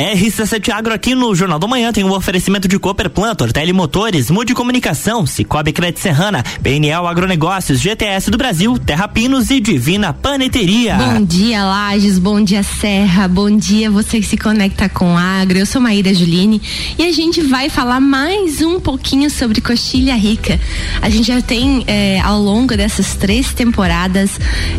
RC7 0.00 0.70
Agro 0.70 0.94
aqui 0.94 1.14
no 1.14 1.34
Jornal 1.34 1.58
do 1.58 1.68
Manhã 1.68 1.92
tem 1.92 2.02
um 2.02 2.12
oferecimento 2.12 2.66
de 2.66 2.78
Cooper 2.78 3.10
Plantor, 3.10 3.52
Telemotores, 3.52 4.30
Mude 4.30 4.54
Comunicação, 4.54 5.26
Cicobi 5.26 5.74
Crédito 5.74 6.00
Serrana, 6.00 6.42
PNL 6.62 7.06
Agronegócios, 7.06 7.78
GTS 7.80 8.30
do 8.30 8.38
Brasil, 8.38 8.78
Terra 8.78 9.06
Pinos 9.06 9.50
e 9.50 9.60
Divina 9.60 10.14
Paneteria. 10.14 10.94
Bom 10.94 11.22
dia, 11.22 11.62
Lages, 11.64 12.18
bom 12.18 12.42
dia, 12.42 12.62
Serra, 12.62 13.28
bom 13.28 13.54
dia 13.54 13.90
você 13.90 14.20
que 14.20 14.26
se 14.26 14.38
conecta 14.38 14.88
com 14.88 15.18
Agro. 15.18 15.58
Eu 15.58 15.66
sou 15.66 15.82
Maíra 15.82 16.14
Juline 16.14 16.62
e 16.98 17.04
a 17.04 17.12
gente 17.12 17.42
vai 17.42 17.68
falar 17.68 18.00
mais 18.00 18.62
um 18.62 18.80
pouquinho 18.80 19.28
sobre 19.28 19.60
coxilha 19.60 20.14
rica. 20.14 20.58
A 21.02 21.10
gente 21.10 21.26
já 21.26 21.42
tem 21.42 21.84
eh, 21.86 22.18
ao 22.20 22.40
longo 22.40 22.74
dessas 22.74 23.16
três 23.16 23.52
temporadas 23.52 24.30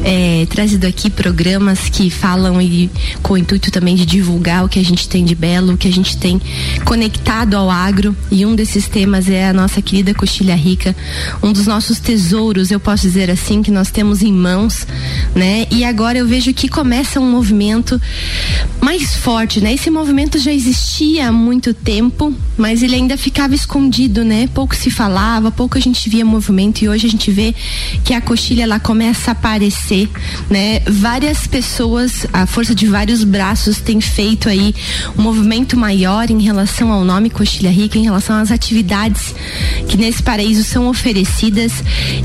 eh, 0.04 0.48
trazido 0.50 0.88
aqui 0.88 1.12
programas 1.12 1.90
que 1.90 2.10
falam 2.10 2.60
e 2.60 2.90
com 3.22 3.36
o 3.36 3.38
intuito 3.38 3.70
também 3.70 3.96
de 3.96 4.04
divulgar 4.04 4.66
o 4.66 4.68
que 4.68 4.80
a 4.80 4.84
gente 4.84 5.11
tem 5.12 5.26
de 5.26 5.36
belo, 5.36 5.74
o 5.74 5.78
que 5.78 5.90
a 5.90 5.92
gente 5.92 6.18
tem 6.18 6.42
conectado 6.86 7.56
ao 7.56 7.70
agro. 7.70 8.16
E 8.32 8.46
um 8.46 8.56
desses 8.56 8.88
temas 8.88 9.30
é 9.30 9.50
a 9.50 9.54
nossa 9.54 9.82
querida 9.82 10.14
coxilha 10.14 10.56
rica, 10.56 10.96
um 11.44 11.52
dos 11.52 11.68
nossos 11.68 12.00
tesouros, 12.00 12.72
eu 12.72 12.80
posso 12.80 13.04
dizer 13.04 13.30
assim, 13.30 13.62
que 13.62 13.70
nós 13.70 13.92
temos 13.92 14.24
em 14.24 14.32
mãos, 14.32 14.88
né? 15.36 15.68
E 15.70 15.84
agora 15.84 16.18
eu 16.18 16.26
vejo 16.26 16.54
que 16.54 16.70
começa 16.70 17.20
um 17.20 17.30
movimento 17.30 18.02
mais 18.82 19.16
forte, 19.16 19.60
né? 19.60 19.74
Esse 19.74 19.90
movimento 19.90 20.40
já 20.40 20.54
existia 20.54 21.28
há 21.28 21.32
muito 21.32 21.74
tempo, 21.74 22.34
mas 22.58 22.82
ele 22.82 22.96
ainda 22.96 23.18
ficava 23.18 23.54
escondido, 23.54 24.24
né? 24.24 24.48
Pouco 24.54 24.76
se 24.76 24.90
falava, 24.90 25.52
pouco 25.52 25.78
a 25.78 25.82
gente 25.82 26.10
via 26.10 26.24
movimento 26.24 26.82
e 26.82 26.90
hoje 26.90 27.08
a 27.08 27.10
gente 27.10 27.30
vê 27.32 27.54
que 28.06 28.14
a 28.14 28.22
coxilha 28.22 28.64
ela 28.64 28.80
começa 28.80 29.32
a 29.32 29.34
aparecer, 29.34 30.10
né? 30.50 30.80
Várias 30.88 31.48
pessoas, 31.48 32.26
a 32.32 32.46
força 32.46 32.74
de 32.74 32.88
vários 32.88 33.24
braços 33.24 33.82
tem 33.82 34.00
feito 34.00 34.48
aí 34.48 34.74
um 35.18 35.22
movimento 35.22 35.78
maior 35.78 36.30
em 36.30 36.42
relação 36.42 36.92
ao 36.92 37.04
nome 37.04 37.30
Coxilha 37.30 37.72
Rica, 37.72 37.98
em 37.98 38.04
relação 38.04 38.36
às 38.36 38.52
atividades 38.52 39.34
que 39.88 39.98
nesse 39.98 40.22
paraíso 40.22 40.64
são 40.64 40.88
oferecidas. 40.88 41.72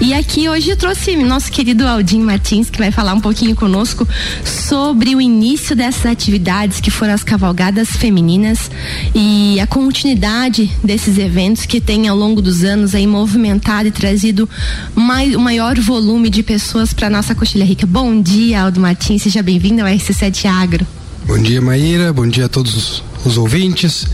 E 0.00 0.14
aqui 0.14 0.48
hoje 0.48 0.70
eu 0.70 0.76
trouxe 0.76 1.16
nosso 1.16 1.50
querido 1.50 1.86
Aldim 1.86 2.20
Martins, 2.20 2.70
que 2.70 2.78
vai 2.78 2.90
falar 2.90 3.14
um 3.14 3.20
pouquinho 3.20 3.54
conosco 3.54 4.06
sobre 4.44 5.14
o 5.14 5.20
início 5.20 5.74
dessas 5.74 6.06
atividades, 6.06 6.80
que 6.80 6.90
foram 6.90 7.14
as 7.14 7.24
cavalgadas 7.24 7.88
femininas 7.90 8.70
e 9.14 9.58
a 9.60 9.66
continuidade 9.66 10.70
desses 10.82 11.18
eventos 11.18 11.66
que 11.66 11.80
tem 11.80 12.08
ao 12.08 12.16
longo 12.16 12.40
dos 12.40 12.64
anos 12.64 12.94
aí 12.94 13.06
movimentado 13.06 13.88
e 13.88 13.90
trazido 13.90 14.48
mais, 14.94 15.34
o 15.34 15.40
maior 15.40 15.78
volume 15.78 16.30
de 16.30 16.42
pessoas 16.42 16.92
para 16.92 17.10
nossa 17.10 17.34
Coxilha 17.34 17.64
Rica. 17.64 17.86
Bom 17.86 18.20
dia, 18.20 18.62
Aldo 18.62 18.80
Martins, 18.80 19.22
seja 19.22 19.42
bem-vindo 19.42 19.82
ao 19.82 19.88
RC7 19.88 20.46
Agro. 20.46 20.95
Bom 21.26 21.38
dia, 21.38 21.60
Maíra. 21.60 22.12
Bom 22.12 22.24
dia 22.24 22.44
a 22.44 22.48
todos 22.48 23.02
os 23.24 23.36
ouvintes. 23.36 24.06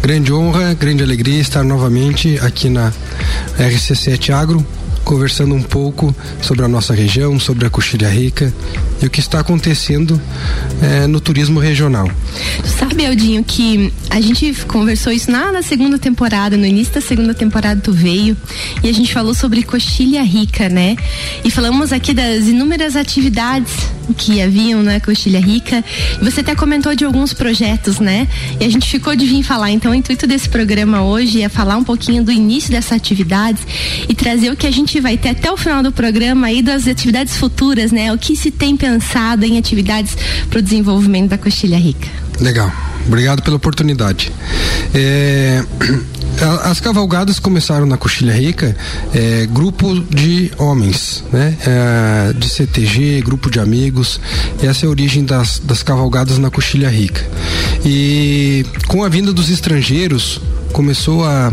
Grande 0.00 0.32
honra, 0.32 0.72
grande 0.72 1.02
alegria 1.02 1.38
estar 1.38 1.62
novamente 1.62 2.38
aqui 2.40 2.70
na 2.70 2.90
RC7 3.58 4.30
Agro, 4.30 4.66
conversando 5.04 5.54
um 5.54 5.62
pouco 5.62 6.16
sobre 6.40 6.64
a 6.64 6.68
nossa 6.68 6.94
região, 6.94 7.38
sobre 7.38 7.66
a 7.66 7.70
Coxilha 7.70 8.08
Rica 8.08 8.52
e 9.02 9.06
o 9.06 9.10
que 9.10 9.20
está 9.20 9.40
acontecendo 9.40 10.18
eh, 10.80 11.06
no 11.06 11.20
turismo 11.20 11.60
regional. 11.60 12.10
Sabe, 12.64 13.04
Eldinho, 13.04 13.44
que 13.44 13.92
a 14.08 14.18
gente 14.18 14.64
conversou 14.64 15.12
isso 15.12 15.30
na, 15.30 15.52
na, 15.52 15.62
segunda 15.62 15.98
temporada, 15.98 16.56
no 16.56 16.64
início 16.64 16.94
da 16.94 17.02
segunda 17.02 17.34
temporada 17.34 17.82
tu 17.82 17.92
veio 17.92 18.34
e 18.82 18.88
a 18.88 18.92
gente 18.94 19.12
falou 19.12 19.34
sobre 19.34 19.62
Coxilha 19.62 20.22
Rica, 20.22 20.70
né? 20.70 20.96
E 21.44 21.50
falamos 21.50 21.92
aqui 21.92 22.14
das 22.14 22.46
inúmeras 22.46 22.96
atividades 22.96 23.74
que 24.14 24.40
haviam 24.40 24.82
na 24.82 25.00
Coxilha 25.00 25.40
Rica. 25.40 25.84
E 26.20 26.24
você 26.24 26.40
até 26.40 26.54
comentou 26.54 26.94
de 26.94 27.04
alguns 27.04 27.32
projetos, 27.32 27.98
né? 27.98 28.28
E 28.60 28.64
a 28.64 28.68
gente 28.68 28.88
ficou 28.88 29.14
de 29.16 29.26
vir 29.26 29.42
falar. 29.42 29.70
Então, 29.70 29.92
o 29.92 29.94
intuito 29.94 30.26
desse 30.26 30.48
programa 30.48 31.02
hoje 31.02 31.42
é 31.42 31.48
falar 31.48 31.76
um 31.76 31.84
pouquinho 31.84 32.22
do 32.22 32.32
início 32.32 32.70
dessas 32.70 32.92
atividades 32.92 33.62
e 34.08 34.14
trazer 34.14 34.50
o 34.50 34.56
que 34.56 34.66
a 34.66 34.70
gente 34.70 35.00
vai 35.00 35.16
ter 35.16 35.30
até 35.30 35.50
o 35.50 35.56
final 35.56 35.82
do 35.82 35.92
programa 35.92 36.46
aí 36.46 36.62
das 36.62 36.86
atividades 36.86 37.36
futuras, 37.36 37.92
né? 37.92 38.12
O 38.12 38.18
que 38.18 38.36
se 38.36 38.50
tem 38.50 38.76
pensado 38.76 39.44
em 39.44 39.58
atividades 39.58 40.16
para 40.48 40.58
o 40.58 40.62
desenvolvimento 40.62 41.30
da 41.30 41.38
Coxilha 41.38 41.78
Rica. 41.78 42.08
Legal. 42.40 42.72
Obrigado 43.06 43.42
pela 43.42 43.56
oportunidade. 43.56 44.32
É, 44.92 45.64
as 46.64 46.80
cavalgadas 46.80 47.38
começaram 47.38 47.86
na 47.86 47.96
Coxilha 47.96 48.32
Rica, 48.32 48.76
é, 49.14 49.46
grupo 49.46 49.94
de 50.00 50.50
homens, 50.58 51.24
né? 51.32 51.56
É, 51.66 52.32
de 52.32 52.48
CTG, 52.48 53.22
grupo 53.22 53.50
de 53.50 53.58
amigos. 53.58 54.20
Essa 54.62 54.84
é 54.84 54.86
a 54.86 54.90
origem 54.90 55.24
das, 55.24 55.58
das 55.58 55.82
cavalgadas 55.82 56.38
na 56.38 56.50
Coxilha 56.50 56.88
Rica. 56.88 57.24
E 57.84 58.66
com 58.86 59.02
a 59.02 59.08
vinda 59.08 59.32
dos 59.32 59.50
estrangeiros, 59.50 60.40
começou 60.72 61.24
a, 61.24 61.52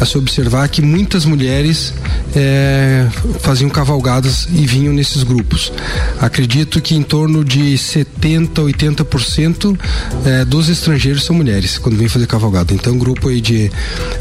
a 0.00 0.06
se 0.06 0.16
observar 0.16 0.66
que 0.68 0.80
muitas 0.80 1.26
mulheres 1.26 1.92
é, 2.34 3.06
faziam 3.40 3.68
cavalgadas 3.68 4.48
e 4.50 4.66
vinham 4.66 4.94
nesses 4.94 5.22
grupos. 5.22 5.70
Acredito 6.18 6.80
que 6.80 6.94
em 6.94 7.02
torno 7.02 7.44
de 7.44 7.76
70, 7.76 8.62
80% 8.62 9.78
é, 10.24 10.44
dos 10.44 10.68
estrangeiros 10.70 11.24
são 11.24 11.36
mulheres 11.36 11.76
quando 11.76 11.96
vêm 11.96 12.08
fazer 12.08 12.26
cavalgada. 12.26 12.72
Então, 12.72 12.94
um 12.94 12.98
grupo 12.98 13.28
aí 13.28 13.40
de, 13.40 13.70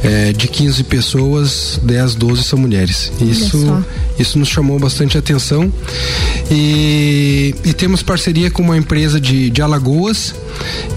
é, 0.04 0.34
de 0.34 0.48
15 0.50 0.84
pessoas, 0.84 1.80
10, 1.82 2.16
12 2.16 2.44
são 2.44 2.60
mulheres. 2.60 3.12
Isso, 3.22 3.84
isso 4.18 4.38
nos 4.38 4.50
chamou 4.50 4.78
bastante 4.80 5.18
atenção. 5.18 5.72
E, 6.52 7.56
e 7.64 7.74
temos 7.74 8.04
parceria 8.04 8.52
com 8.52 8.62
uma 8.62 8.78
empresa 8.78 9.20
de, 9.20 9.50
de 9.50 9.62
Alagoas 9.62 10.36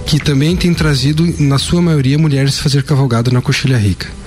que 0.07 0.19
também 0.19 0.57
tem 0.57 0.75
trazido, 0.75 1.25
na 1.39 1.59
sua 1.59 1.81
maioria, 1.81 2.19
mulheres 2.19 2.59
fazer 2.59 2.83
cavalgada 2.83 3.31
na 3.31 3.41
Coxilha 3.41 3.79
Rica. 3.79 4.22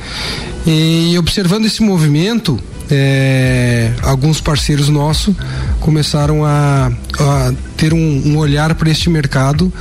E 0.65 1.17
observando 1.17 1.65
esse 1.65 1.81
movimento, 1.83 2.59
é, 2.89 3.91
alguns 4.01 4.39
parceiros 4.39 4.89
nossos 4.89 5.35
começaram 5.79 6.43
a, 6.45 6.91
a 7.19 7.53
ter 7.77 7.93
um, 7.93 8.21
um 8.25 8.37
olhar 8.37 8.73
para 8.75 8.89
este 8.89 9.09
mercado, 9.09 9.71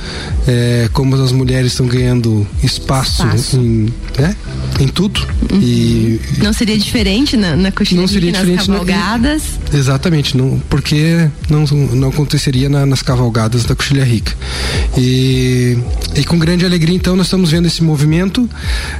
é, 0.47 0.89
como 0.91 1.15
as 1.15 1.31
mulheres 1.31 1.71
estão 1.71 1.87
ganhando 1.87 2.45
espaço, 2.61 3.25
espaço. 3.25 3.57
Em, 3.57 3.93
né, 4.17 4.35
em 4.79 4.87
tudo. 4.87 5.19
Uhum. 5.51 5.59
E, 5.61 6.21
não 6.37 6.53
seria 6.53 6.77
diferente 6.77 7.37
na, 7.37 7.55
na 7.55 7.71
coxilha 7.71 8.01
nas 8.31 8.65
cavalgadas? 8.65 9.43
Na, 9.71 9.79
exatamente, 9.79 10.37
não, 10.37 10.61
porque 10.69 11.29
não, 11.49 11.65
não 11.65 12.09
aconteceria 12.09 12.69
na, 12.69 12.85
nas 12.85 13.01
cavalgadas 13.01 13.65
da 13.65 13.75
Coxilha 13.75 14.03
Rica. 14.03 14.33
E, 14.97 15.77
e 16.15 16.23
com 16.23 16.37
grande 16.37 16.65
alegria, 16.65 16.95
então, 16.95 17.15
nós 17.15 17.27
estamos 17.27 17.51
vendo 17.51 17.65
esse 17.65 17.83
movimento. 17.83 18.49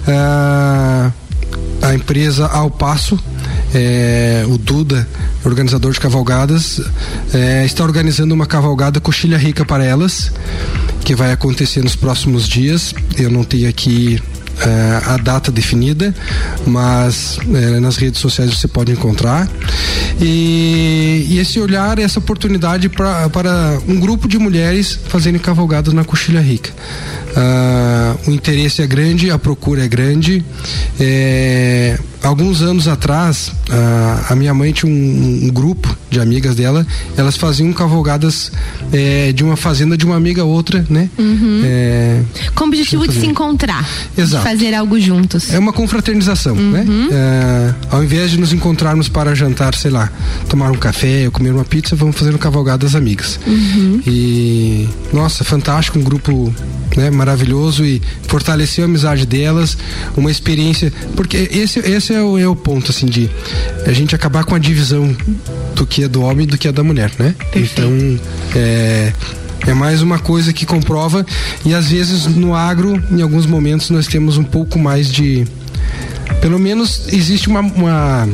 Ah, 0.07 1.11
a 1.85 1.93
empresa 1.93 2.47
Ao 2.47 2.69
Passo, 2.69 3.19
é, 3.73 4.43
o 4.47 4.57
Duda, 4.57 5.07
organizador 5.43 5.93
de 5.93 5.99
cavalgadas, 5.99 6.81
é, 7.33 7.63
está 7.63 7.83
organizando 7.83 8.33
uma 8.33 8.47
cavalgada 8.47 8.99
Coxilha 8.99 9.37
Rica 9.37 9.63
para 9.63 9.83
elas, 9.83 10.31
que 11.03 11.13
vai 11.13 11.31
acontecer 11.31 11.83
nos 11.83 11.95
próximos 11.95 12.47
dias. 12.47 12.93
Eu 13.17 13.29
não 13.29 13.43
tenho 13.43 13.69
aqui 13.69 14.19
é, 14.61 15.01
a 15.05 15.17
data 15.17 15.51
definida, 15.51 16.15
mas 16.65 17.37
é, 17.53 17.79
nas 17.79 17.97
redes 17.97 18.19
sociais 18.19 18.49
você 18.49 18.67
pode 18.67 18.91
encontrar. 18.91 19.47
E, 20.19 21.27
e 21.29 21.39
esse 21.39 21.59
olhar, 21.59 21.99
essa 21.99 22.17
oportunidade 22.17 22.89
para 22.89 23.79
um 23.87 23.99
grupo 23.99 24.27
de 24.27 24.39
mulheres 24.39 24.99
fazerem 25.07 25.39
cavalgadas 25.39 25.93
na 25.93 26.03
Coxilha 26.03 26.41
Rica. 26.41 26.71
Uh, 27.35 28.29
o 28.29 28.33
interesse 28.33 28.81
é 28.81 28.87
grande, 28.87 29.29
a 29.29 29.37
procura 29.37 29.83
é 29.83 29.87
grande. 29.87 30.43
É, 30.99 31.99
alguns 32.25 32.61
anos 32.61 32.87
atrás, 32.87 33.51
uh, 33.69 34.25
a 34.29 34.35
minha 34.35 34.53
mãe 34.53 34.71
tinha 34.71 34.91
um, 34.91 35.45
um, 35.45 35.49
grupo 35.49 35.95
de 36.09 36.19
amigas 36.19 36.55
dela, 36.55 36.85
elas 37.15 37.37
faziam 37.37 37.71
cavalgadas 37.71 38.51
é, 38.91 39.31
de 39.31 39.43
uma 39.43 39.55
fazenda 39.55 39.97
de 39.97 40.05
uma 40.05 40.15
amiga 40.15 40.41
a 40.41 40.45
outra, 40.45 40.85
né? 40.89 41.09
Uhum. 41.17 41.61
É, 41.63 42.21
Com 42.55 42.65
o 42.65 42.67
objetivo 42.67 43.07
de 43.07 43.13
se 43.13 43.25
encontrar, 43.27 43.87
Exato. 44.17 44.43
de 44.43 44.49
fazer 44.49 44.73
algo 44.73 44.99
juntos. 44.99 45.53
É 45.53 45.59
uma 45.59 45.71
confraternização, 45.71 46.55
né? 46.55 46.85
uhum. 46.87 47.07
né? 47.09 47.09
É, 47.11 47.73
ao 47.91 48.03
invés 48.03 48.31
de 48.31 48.39
nos 48.39 48.51
encontrarmos 48.51 49.07
para 49.07 49.35
jantar, 49.35 49.75
sei 49.75 49.91
lá, 49.91 50.11
tomar 50.49 50.71
um 50.71 50.77
café 50.77 51.25
ou 51.25 51.31
comer 51.31 51.51
uma 51.51 51.65
pizza, 51.65 51.95
vamos 51.95 52.15
fazer 52.15 52.33
um 52.33 52.37
cavalgadas 52.37 52.95
amigas. 52.95 53.39
Uhum. 53.45 54.01
E, 54.05 54.89
nossa, 55.13 55.43
fantástico, 55.43 55.99
um 55.99 56.03
grupo 56.03 56.53
né, 56.95 57.09
maravilhoso 57.09 57.83
e 57.83 58.01
fortaleceu 58.27 58.85
a 58.85 58.87
amizade 58.87 59.25
delas, 59.25 59.77
uma 60.15 60.31
experiência, 60.31 60.91
porque 61.15 61.49
esse, 61.51 61.79
esse 61.79 62.14
é, 62.15 62.21
o, 62.21 62.37
é 62.37 62.47
o 62.47 62.55
ponto, 62.55 62.91
assim, 62.91 63.05
de 63.05 63.29
a 63.85 63.91
gente 63.91 64.15
acabar 64.15 64.43
com 64.43 64.55
a 64.55 64.59
divisão 64.59 65.15
do 65.75 65.85
que 65.85 66.03
é 66.03 66.07
do 66.07 66.21
homem 66.21 66.45
e 66.45 66.47
do 66.47 66.57
que 66.57 66.67
é 66.67 66.71
da 66.71 66.83
mulher, 66.83 67.11
né? 67.19 67.35
Perfeito. 67.51 67.81
Então, 67.81 68.19
é, 68.55 69.13
é 69.67 69.73
mais 69.73 70.01
uma 70.01 70.19
coisa 70.19 70.53
que 70.53 70.65
comprova 70.65 71.25
e 71.65 71.73
às 71.73 71.89
vezes 71.89 72.25
no 72.25 72.55
agro, 72.55 73.01
em 73.11 73.21
alguns 73.21 73.45
momentos, 73.45 73.89
nós 73.89 74.07
temos 74.07 74.37
um 74.37 74.43
pouco 74.43 74.79
mais 74.79 75.11
de. 75.11 75.45
Pelo 76.41 76.59
menos 76.59 77.07
existe 77.07 77.47
uma, 77.47 77.61
uma 77.61 78.27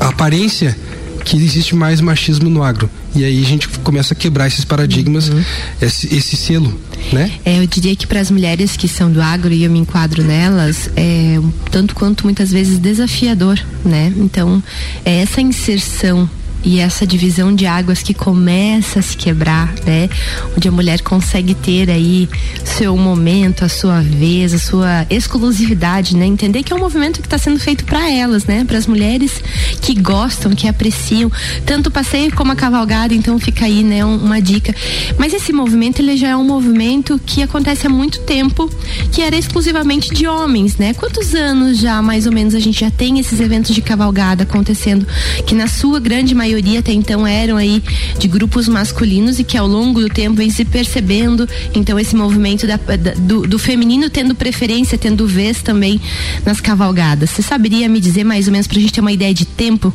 aparência 0.00 0.76
que 1.24 1.36
existe 1.36 1.74
mais 1.74 2.00
machismo 2.00 2.48
no 2.48 2.62
agro. 2.62 2.88
E 3.14 3.24
aí 3.24 3.42
a 3.42 3.46
gente 3.46 3.68
começa 3.68 4.14
a 4.14 4.16
quebrar 4.16 4.46
esses 4.46 4.64
paradigmas, 4.64 5.28
uhum. 5.28 5.44
esse, 5.80 6.14
esse, 6.14 6.36
selo, 6.36 6.78
né? 7.12 7.30
É, 7.44 7.58
eu 7.58 7.66
diria 7.66 7.94
que 7.94 8.06
para 8.06 8.20
as 8.20 8.30
mulheres 8.30 8.76
que 8.76 8.88
são 8.88 9.10
do 9.10 9.20
agro 9.20 9.52
e 9.52 9.64
eu 9.64 9.70
me 9.70 9.78
enquadro 9.78 10.22
nelas, 10.22 10.88
é 10.96 11.38
tanto 11.70 11.94
quanto 11.94 12.24
muitas 12.24 12.50
vezes 12.50 12.78
desafiador, 12.78 13.58
né? 13.84 14.12
Então, 14.16 14.62
é 15.04 15.20
essa 15.20 15.40
inserção 15.40 16.28
e 16.64 16.78
essa 16.78 17.06
divisão 17.06 17.54
de 17.54 17.66
águas 17.66 18.02
que 18.02 18.14
começa 18.14 19.00
a 19.00 19.02
se 19.02 19.16
quebrar, 19.16 19.72
né? 19.84 20.08
Onde 20.56 20.68
a 20.68 20.72
mulher 20.72 21.00
consegue 21.00 21.54
ter 21.54 21.90
aí 21.90 22.28
seu 22.64 22.96
momento, 22.96 23.64
a 23.64 23.68
sua 23.68 24.00
vez, 24.00 24.54
a 24.54 24.58
sua 24.58 25.06
exclusividade, 25.10 26.16
né? 26.16 26.24
Entender 26.26 26.62
que 26.62 26.72
é 26.72 26.76
um 26.76 26.78
movimento 26.78 27.20
que 27.20 27.26
está 27.26 27.38
sendo 27.38 27.58
feito 27.58 27.84
para 27.84 28.10
elas, 28.10 28.44
né? 28.44 28.64
Para 28.64 28.78
as 28.78 28.86
mulheres 28.86 29.42
que 29.80 29.94
gostam, 29.94 30.54
que 30.54 30.68
apreciam 30.68 31.30
tanto 31.66 31.88
o 31.88 31.90
passeio 31.90 32.32
como 32.34 32.52
a 32.52 32.56
cavalgada, 32.56 33.14
então 33.14 33.38
fica 33.38 33.64
aí, 33.64 33.82
né? 33.82 34.04
Uma 34.04 34.40
dica. 34.40 34.74
Mas 35.18 35.34
esse 35.34 35.52
movimento 35.52 36.00
ele 36.00 36.16
já 36.16 36.28
é 36.28 36.36
um 36.36 36.44
movimento 36.44 37.20
que 37.26 37.42
acontece 37.42 37.86
há 37.86 37.90
muito 37.90 38.20
tempo, 38.20 38.70
que 39.10 39.20
era 39.20 39.36
exclusivamente 39.36 40.14
de 40.14 40.26
homens, 40.26 40.76
né? 40.76 40.94
Quantos 40.94 41.34
anos 41.34 41.78
já 41.78 42.00
mais 42.00 42.26
ou 42.26 42.32
menos 42.32 42.54
a 42.54 42.60
gente 42.60 42.80
já 42.80 42.90
tem 42.90 43.18
esses 43.18 43.40
eventos 43.40 43.74
de 43.74 43.82
cavalgada 43.82 44.44
acontecendo, 44.44 45.06
que 45.44 45.54
na 45.54 45.66
sua 45.66 45.98
grande 45.98 46.34
maioria 46.34 46.51
maioria 46.52 46.80
até 46.80 46.92
então 46.92 47.26
eram 47.26 47.56
aí 47.56 47.82
de 48.18 48.28
grupos 48.28 48.68
masculinos 48.68 49.38
e 49.38 49.44
que 49.44 49.56
ao 49.56 49.66
longo 49.66 50.00
do 50.00 50.08
tempo 50.08 50.36
vem 50.36 50.50
se 50.50 50.64
percebendo 50.64 51.48
então 51.74 51.98
esse 51.98 52.14
movimento 52.14 52.66
da, 52.66 52.76
da, 52.76 53.12
do, 53.16 53.42
do, 53.42 53.58
feminino 53.58 54.10
tendo 54.10 54.34
preferência, 54.34 54.98
tendo 54.98 55.26
vez 55.26 55.62
também 55.62 56.00
nas 56.44 56.60
cavalgadas. 56.60 57.30
Você 57.30 57.42
saberia 57.42 57.88
me 57.88 58.00
dizer 58.00 58.24
mais 58.24 58.46
ou 58.46 58.52
menos 58.52 58.66
para 58.66 58.76
a 58.76 58.80
gente 58.80 58.92
ter 58.92 59.00
uma 59.00 59.12
ideia 59.12 59.32
de 59.32 59.46
tempo? 59.46 59.94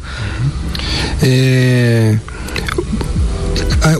É 1.21 2.17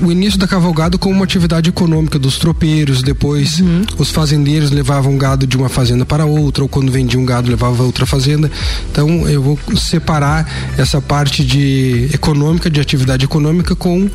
o 0.02 0.12
início 0.12 0.40
da 0.40 0.48
cavalgada 0.48 0.98
como 0.98 1.16
uma 1.16 1.24
atividade 1.24 1.70
econômica 1.70 2.20
dos 2.20 2.38
tropeiros, 2.38 3.02
depois 3.02 3.60
uhum. 3.60 3.84
os 3.98 4.10
fazendeiros 4.10 4.72
levavam 4.72 5.18
gado 5.18 5.48
de 5.48 5.58
uma 5.58 5.70
fazenda 5.70 6.06
para 6.06 6.26
outra, 6.26 6.64
ou 6.64 6.70
quando 6.70 6.92
vendiam 6.92 7.24
gado 7.26 7.50
levava 7.50 7.84
outra 7.84 8.06
fazenda. 8.06 8.52
Então 8.92 9.28
eu 9.28 9.42
vou 9.42 9.60
separar 9.76 10.74
essa 10.78 11.02
parte 11.02 11.44
de 11.44 12.10
econômica, 12.14 12.70
de 12.70 12.80
atividade 12.80 13.26
econômica 13.26 13.76
com 13.76 14.10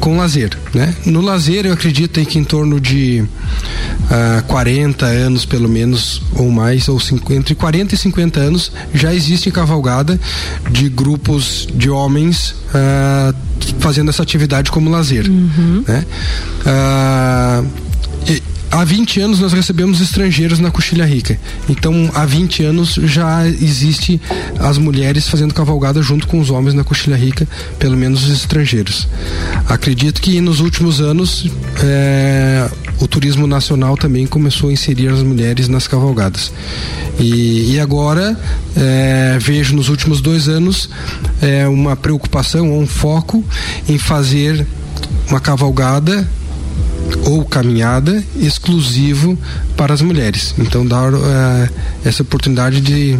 com 0.00 0.16
lazer, 0.16 0.56
né? 0.74 0.94
No 1.04 1.20
lazer 1.20 1.66
eu 1.66 1.72
acredito 1.72 2.24
que 2.24 2.38
em 2.38 2.44
torno 2.44 2.80
de 2.80 3.20
uh, 3.20 3.28
ah, 4.10 4.44
40 4.46 5.06
anos 5.06 5.44
pelo 5.44 5.68
menos 5.68 6.22
ou 6.34 6.50
mais, 6.50 6.88
ou 6.88 6.98
cinco, 6.98 7.32
entre 7.32 7.54
40 7.54 7.94
e 7.94 7.98
50 7.98 8.40
anos 8.40 8.72
já 8.94 9.14
existe 9.14 9.50
cavalgada 9.50 10.18
de 10.70 10.88
grupos 10.88 11.68
de 11.74 11.90
homens 11.90 12.54
uh, 12.74 13.45
fazendo 13.78 14.10
essa 14.10 14.22
atividade 14.22 14.70
como 14.70 14.90
lazer. 14.90 15.26
Uhum. 15.28 15.84
Né? 15.86 16.04
Uh, 16.66 17.66
e, 18.28 18.42
há 18.70 18.84
20 18.84 19.20
anos 19.20 19.40
nós 19.40 19.52
recebemos 19.52 20.00
estrangeiros 20.00 20.58
na 20.58 20.70
Coxilha 20.70 21.04
Rica. 21.04 21.38
Então, 21.68 22.10
há 22.14 22.24
20 22.24 22.64
anos 22.64 22.94
já 23.04 23.46
existe 23.46 24.20
as 24.58 24.78
mulheres 24.78 25.28
fazendo 25.28 25.54
cavalgada 25.54 26.02
junto 26.02 26.26
com 26.26 26.40
os 26.40 26.50
homens 26.50 26.74
na 26.74 26.84
Coxilha 26.84 27.16
Rica, 27.16 27.46
pelo 27.78 27.96
menos 27.96 28.24
os 28.24 28.32
estrangeiros. 28.32 29.08
Acredito 29.68 30.20
que 30.20 30.40
nos 30.40 30.60
últimos 30.60 31.00
anos 31.00 31.50
é, 31.82 32.68
o 33.00 33.06
turismo 33.06 33.46
nacional 33.46 33.96
também 33.96 34.26
começou 34.26 34.70
a 34.70 34.72
inserir 34.72 35.08
as 35.08 35.22
mulheres 35.22 35.68
nas 35.68 35.86
cavalgadas. 35.86 36.52
E, 37.18 37.74
e 37.74 37.80
agora 37.80 38.38
é, 38.76 39.38
vejo 39.40 39.74
nos 39.74 39.88
últimos 39.88 40.20
dois 40.20 40.48
anos 40.48 40.90
é, 41.40 41.66
uma 41.66 41.96
preocupação 41.96 42.78
um 42.78 42.86
foco 42.86 43.44
em 43.88 43.98
fazer 43.98 44.66
uma 45.28 45.40
cavalgada 45.40 46.28
ou 47.24 47.44
caminhada 47.44 48.22
exclusivo 48.36 49.38
para 49.76 49.94
as 49.94 50.00
mulheres. 50.00 50.54
Então 50.58 50.86
dar 50.86 51.12
uh, 51.12 51.68
essa 52.04 52.22
oportunidade 52.22 52.80
de 52.80 53.18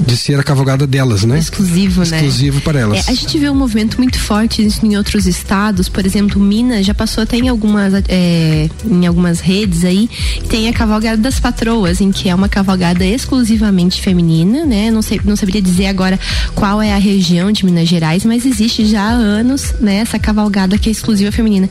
de 0.00 0.16
ser 0.16 0.38
a 0.38 0.42
cavalgada 0.42 0.86
delas, 0.86 1.24
né? 1.24 1.38
Exclusivo, 1.38 2.02
né? 2.04 2.16
Exclusivo 2.16 2.60
para 2.62 2.80
elas. 2.80 3.06
É, 3.06 3.10
a 3.10 3.14
gente 3.14 3.38
vê 3.38 3.50
um 3.50 3.54
movimento 3.54 3.98
muito 3.98 4.18
forte 4.18 4.66
em 4.82 4.96
outros 4.96 5.26
estados, 5.26 5.88
por 5.88 6.04
exemplo, 6.04 6.40
Minas 6.40 6.86
já 6.86 6.94
passou 6.94 7.22
até 7.22 7.36
em 7.36 7.48
algumas, 7.48 7.92
é, 8.08 8.68
em 8.84 9.06
algumas 9.06 9.40
redes 9.40 9.84
aí, 9.84 10.08
tem 10.48 10.68
a 10.68 10.72
cavalgada 10.72 11.18
das 11.18 11.38
patroas, 11.38 12.00
em 12.00 12.10
que 12.10 12.28
é 12.28 12.34
uma 12.34 12.48
cavalgada 12.48 13.04
exclusivamente 13.04 14.00
feminina, 14.00 14.64
né? 14.64 14.90
Não 14.90 15.02
sei, 15.02 15.20
não 15.24 15.36
saberia 15.36 15.60
dizer 15.60 15.86
agora 15.86 16.18
qual 16.54 16.80
é 16.80 16.92
a 16.92 16.98
região 16.98 17.52
de 17.52 17.64
Minas 17.64 17.88
Gerais, 17.88 18.24
mas 18.24 18.46
existe 18.46 18.86
já 18.86 19.02
há 19.02 19.10
anos, 19.10 19.74
né? 19.80 19.96
Essa 19.96 20.18
cavalgada 20.18 20.78
que 20.78 20.88
é 20.88 20.92
exclusiva 20.92 21.30
feminina. 21.30 21.68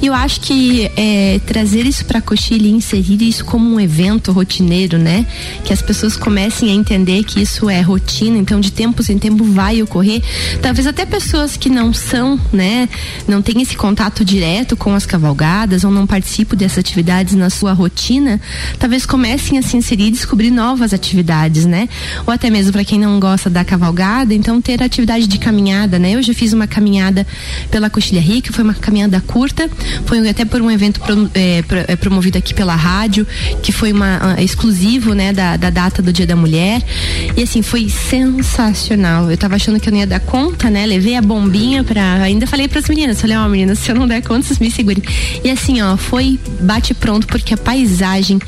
E 0.00 0.06
eu 0.06 0.14
acho 0.14 0.40
que 0.40 0.90
é, 0.96 1.40
trazer 1.46 1.86
isso 1.86 2.04
para 2.04 2.20
Cochilha 2.20 2.66
e 2.66 2.70
inserir 2.70 3.22
isso 3.22 3.44
como 3.44 3.68
um 3.74 3.80
evento 3.80 4.32
rotineiro, 4.32 4.98
né? 4.98 5.26
Que 5.64 5.72
as 5.72 5.82
pessoas 5.82 6.16
comecem 6.16 6.70
a 6.70 6.74
entender 6.74 7.24
que 7.24 7.42
isso 7.42 7.63
isso 7.64 7.70
é 7.70 7.80
rotina, 7.80 8.36
então 8.36 8.60
de 8.60 8.70
tempos 8.70 9.08
em 9.08 9.18
tempo 9.18 9.44
vai 9.44 9.82
ocorrer. 9.82 10.22
Talvez 10.60 10.86
até 10.86 11.06
pessoas 11.06 11.56
que 11.56 11.70
não 11.70 11.92
são, 11.92 12.38
né, 12.52 12.88
não 13.26 13.40
têm 13.40 13.62
esse 13.62 13.76
contato 13.76 14.24
direto 14.24 14.76
com 14.76 14.94
as 14.94 15.06
cavalgadas 15.06 15.84
ou 15.84 15.90
não 15.90 16.06
participam 16.06 16.56
dessas 16.56 16.78
atividades 16.78 17.34
na 17.34 17.48
sua 17.48 17.72
rotina, 17.72 18.40
talvez 18.78 19.06
comecem 19.06 19.58
a 19.58 19.62
se 19.62 19.76
inserir 19.76 20.08
e 20.08 20.10
descobrir 20.10 20.50
novas 20.50 20.92
atividades, 20.92 21.64
né? 21.64 21.88
Ou 22.26 22.32
até 22.32 22.50
mesmo 22.50 22.72
para 22.72 22.84
quem 22.84 22.98
não 22.98 23.18
gosta 23.18 23.48
da 23.48 23.64
cavalgada, 23.64 24.34
então 24.34 24.60
ter 24.60 24.82
atividade 24.82 25.26
de 25.26 25.38
caminhada, 25.38 25.98
né? 25.98 26.12
Eu 26.12 26.22
já 26.22 26.34
fiz 26.34 26.52
uma 26.52 26.66
caminhada 26.66 27.26
pela 27.70 27.88
Coxilha 27.88 28.20
Rica, 28.20 28.52
foi 28.52 28.64
uma 28.64 28.74
caminhada 28.74 29.20
curta, 29.20 29.70
foi 30.04 30.28
até 30.28 30.44
por 30.44 30.60
um 30.60 30.70
evento 30.70 31.00
é, 31.34 31.64
é, 31.88 31.96
promovido 31.96 32.36
aqui 32.36 32.52
pela 32.52 32.74
rádio, 32.74 33.26
que 33.62 33.72
foi 33.72 33.92
uma, 33.92 34.36
exclusivo, 34.38 35.14
né, 35.14 35.32
da, 35.32 35.56
da 35.56 35.70
data 35.70 36.02
do 36.02 36.12
Dia 36.12 36.26
da 36.26 36.36
Mulher. 36.36 36.82
E 37.36 37.42
assim, 37.42 37.53
assim, 37.54 37.62
foi 37.62 37.88
sensacional. 37.88 39.30
Eu 39.30 39.36
tava 39.36 39.54
achando 39.54 39.78
que 39.78 39.88
eu 39.88 39.92
não 39.92 40.00
ia 40.00 40.06
dar 40.06 40.20
conta, 40.20 40.68
né? 40.68 40.84
Levei 40.84 41.14
a 41.14 41.22
bombinha 41.22 41.84
pra. 41.84 42.14
Ainda 42.14 42.46
falei 42.46 42.66
pras 42.66 42.88
meninas, 42.88 43.20
falei, 43.20 43.36
ó, 43.36 43.46
oh, 43.46 43.48
meninas, 43.48 43.78
se 43.78 43.90
eu 43.90 43.94
não 43.94 44.08
der 44.08 44.22
conta, 44.22 44.42
vocês 44.42 44.58
me 44.58 44.70
segurem. 44.70 45.02
E 45.44 45.50
assim, 45.50 45.80
ó, 45.80 45.96
foi 45.96 46.38
bate 46.60 46.92
pronto, 46.94 47.26
porque 47.26 47.54
a 47.54 47.56
paisagem 47.56 48.40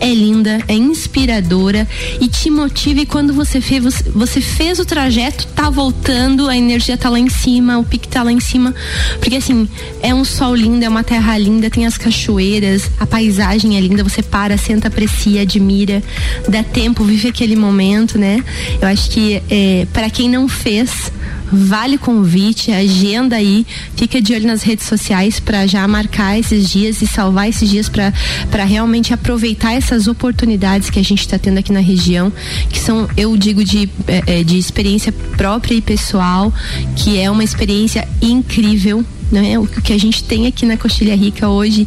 é 0.00 0.12
linda, 0.14 0.60
é 0.66 0.74
inspiradora 0.74 1.86
e 2.20 2.28
te 2.28 2.50
motiva. 2.50 3.00
E 3.00 3.06
quando 3.06 3.34
você 3.34 3.60
fez, 3.60 4.02
você, 4.14 4.40
fez 4.40 4.78
o 4.78 4.84
trajeto, 4.84 5.46
tá 5.48 5.68
voltando, 5.68 6.48
a 6.48 6.56
energia 6.56 6.96
tá 6.96 7.10
lá 7.10 7.18
em 7.18 7.28
cima, 7.28 7.78
o 7.78 7.84
pique 7.84 8.08
tá 8.08 8.22
lá 8.22 8.32
em 8.32 8.40
cima. 8.40 8.74
Porque 9.20 9.36
assim, 9.36 9.68
é 10.00 10.14
um 10.14 10.24
sol 10.24 10.54
lindo, 10.54 10.84
é 10.84 10.88
uma 10.88 11.04
terra 11.04 11.36
linda, 11.36 11.68
tem 11.68 11.84
as 11.84 11.98
cachoeiras, 11.98 12.90
a 12.98 13.06
paisagem 13.06 13.76
é 13.76 13.80
linda, 13.80 14.02
você 14.02 14.22
para, 14.22 14.56
senta, 14.56 14.88
aprecia, 14.88 15.42
admira, 15.42 16.02
dá 16.48 16.62
tempo, 16.62 17.04
vive 17.04 17.28
aquele 17.28 17.56
momento, 17.56 18.18
né? 18.18 18.42
Eu 18.80 18.88
acho 18.88 19.10
que 19.10 19.42
é, 19.50 19.86
para 19.92 20.10
quem 20.10 20.28
não 20.28 20.48
fez, 20.48 21.12
vale 21.50 21.98
convite, 21.98 22.72
agenda 22.72 23.36
aí, 23.36 23.66
fica 23.96 24.20
de 24.20 24.34
olho 24.34 24.46
nas 24.46 24.62
redes 24.62 24.86
sociais 24.86 25.38
para 25.38 25.66
já 25.66 25.86
marcar 25.86 26.38
esses 26.38 26.68
dias 26.68 27.00
e 27.02 27.06
salvar 27.06 27.48
esses 27.48 27.68
dias 27.68 27.88
para 27.88 28.64
realmente 28.64 29.14
aproveitar 29.14 29.72
essas 29.72 30.06
oportunidades 30.06 30.90
que 30.90 30.98
a 30.98 31.04
gente 31.04 31.20
está 31.20 31.38
tendo 31.38 31.58
aqui 31.58 31.72
na 31.72 31.80
região, 31.80 32.32
que 32.70 32.78
são, 32.78 33.08
eu 33.16 33.36
digo, 33.36 33.64
de, 33.64 33.88
é, 34.06 34.40
é, 34.40 34.44
de 34.44 34.58
experiência 34.58 35.12
própria 35.36 35.74
e 35.74 35.80
pessoal, 35.80 36.52
que 36.96 37.18
é 37.18 37.30
uma 37.30 37.44
experiência 37.44 38.06
incrível 38.20 39.04
né? 39.30 39.58
O 39.58 39.66
que 39.66 39.92
a 39.92 39.98
gente 39.98 40.22
tem 40.24 40.46
aqui 40.46 40.66
na 40.66 40.76
Coxilha 40.76 41.14
Rica 41.14 41.48
hoje 41.48 41.86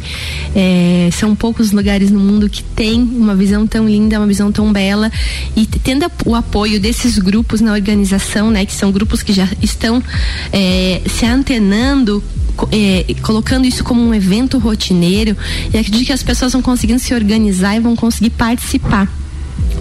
é, 0.54 1.08
são 1.12 1.34
poucos 1.34 1.72
lugares 1.72 2.10
no 2.10 2.20
mundo 2.20 2.48
que 2.48 2.62
tem 2.62 3.00
uma 3.00 3.34
visão 3.34 3.66
tão 3.66 3.88
linda, 3.88 4.18
uma 4.18 4.26
visão 4.26 4.52
tão 4.52 4.72
bela 4.72 5.10
e 5.56 5.66
tendo 5.66 6.10
o 6.24 6.34
apoio 6.34 6.80
desses 6.80 7.18
grupos 7.18 7.60
na 7.60 7.72
organização, 7.72 8.50
né? 8.50 8.64
Que 8.64 8.74
são 8.74 8.90
grupos 8.90 9.22
que 9.22 9.32
já 9.32 9.48
estão 9.62 10.02
é, 10.52 11.00
se 11.06 11.24
antenando 11.24 12.22
é, 12.72 13.14
colocando 13.22 13.66
isso 13.66 13.84
como 13.84 14.02
um 14.02 14.12
evento 14.12 14.58
rotineiro 14.58 15.36
e 15.72 15.78
acredito 15.78 16.06
que 16.06 16.12
as 16.12 16.22
pessoas 16.22 16.52
vão 16.52 16.62
conseguindo 16.62 16.98
se 16.98 17.14
organizar 17.14 17.76
e 17.76 17.80
vão 17.80 17.94
conseguir 17.94 18.30
participar. 18.30 19.08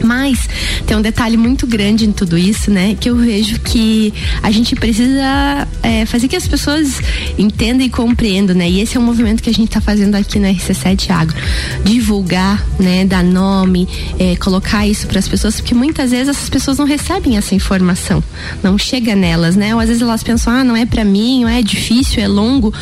Mas 0.03 0.49
tem 0.85 0.95
um 0.95 1.01
detalhe 1.01 1.37
muito 1.37 1.65
grande 1.65 2.05
em 2.05 2.11
tudo 2.11 2.37
isso, 2.37 2.71
né? 2.71 2.95
Que 2.99 3.09
eu 3.09 3.15
vejo 3.15 3.59
que 3.59 4.13
a 4.41 4.51
gente 4.51 4.75
precisa 4.75 5.67
é, 5.83 6.05
fazer 6.05 6.27
que 6.27 6.35
as 6.35 6.47
pessoas 6.47 6.99
entendam 7.37 7.85
e 7.85 7.89
compreendam, 7.89 8.55
né? 8.55 8.69
E 8.69 8.81
esse 8.81 8.97
é 8.97 8.99
um 8.99 9.03
movimento 9.03 9.41
que 9.41 9.49
a 9.49 9.53
gente 9.53 9.67
está 9.67 9.81
fazendo 9.81 10.15
aqui 10.15 10.39
no 10.39 10.47
RC7 10.47 11.09
Agro. 11.09 11.37
Divulgar, 11.83 12.65
né? 12.79 13.05
Dar 13.05 13.23
nome, 13.23 13.87
é, 14.19 14.35
colocar 14.35 14.87
isso 14.87 15.07
para 15.07 15.19
as 15.19 15.27
pessoas, 15.27 15.55
porque 15.55 15.73
muitas 15.73 16.11
vezes 16.11 16.29
essas 16.29 16.49
pessoas 16.49 16.77
não 16.77 16.85
recebem 16.85 17.37
essa 17.37 17.55
informação, 17.55 18.23
não 18.63 18.77
chega 18.77 19.15
nelas, 19.15 19.55
né? 19.55 19.73
Ou 19.73 19.79
às 19.79 19.87
vezes 19.87 20.01
elas 20.01 20.23
pensam, 20.23 20.53
ah, 20.53 20.63
não 20.63 20.75
é 20.75 20.85
para 20.85 21.03
mim, 21.03 21.45
é 21.45 21.61
difícil, 21.61 22.21
é 22.21 22.27
longo. 22.27 22.73